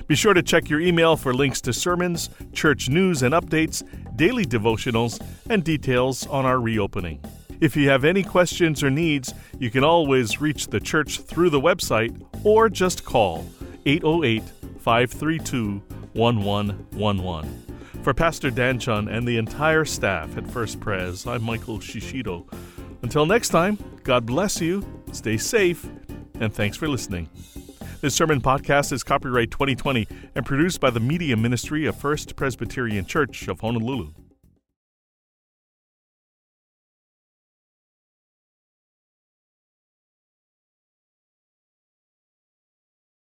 Be 0.09 0.17
sure 0.17 0.35
to 0.35 0.43
check 0.43 0.69
your 0.69 0.81
email 0.81 1.17
for 1.17 1.33
links 1.33 1.61
to 1.61 1.73
sermons, 1.73 2.31
church 2.53 2.89
news 2.89 3.23
and 3.23 3.33
updates, 3.33 3.85
daily 4.17 4.45
devotionals, 4.45 5.25
and 5.49 5.63
details 5.63 6.27
on 6.27 6.45
our 6.45 6.61
reopening. 6.61 7.21
If 7.61 7.77
you 7.77 7.89
have 7.89 8.05
any 8.05 8.23
questions 8.23 8.83
or 8.83 8.91
needs, 8.91 9.33
you 9.59 9.71
can 9.71 9.85
always 9.85 10.41
reach 10.41 10.67
the 10.69 10.81
church 10.81 11.21
through 11.21 11.51
the 11.51 11.61
website 11.61 12.21
or 12.45 12.69
just 12.69 13.05
call 13.05 13.47
808 13.87 14.43
532 14.81 15.83
1111. 16.15 17.65
For 18.03 18.13
Pastor 18.13 18.51
Dan 18.51 18.79
Chun 18.79 19.09
and 19.09 19.27
the 19.27 19.39
entire 19.39 19.85
staff 19.85 20.37
at 20.37 20.51
First 20.51 20.81
Pres, 20.81 21.27
I'm 21.27 21.43
Michael 21.43 21.79
Shishido. 21.79 22.47
Until 23.03 23.25
next 23.25 23.51
time, 23.51 23.79
God 24.03 24.27
bless 24.27 24.61
you, 24.61 24.85
stay 25.13 25.37
safe, 25.37 25.87
and 26.41 26.53
thanks 26.53 26.77
for 26.77 26.89
listening. 26.89 27.29
This 28.01 28.15
sermon 28.15 28.41
podcast 28.41 28.93
is 28.93 29.03
copyright 29.03 29.51
2020 29.51 30.07
and 30.35 30.45
produced 30.45 30.81
by 30.81 30.91
the 30.91 31.01
Media 31.01 31.37
Ministry 31.37 31.87
of 31.87 31.97
First 31.97 32.37
Presbyterian 32.37 33.07
Church 33.07 33.49
of 33.49 33.61
Honolulu. 33.61 34.13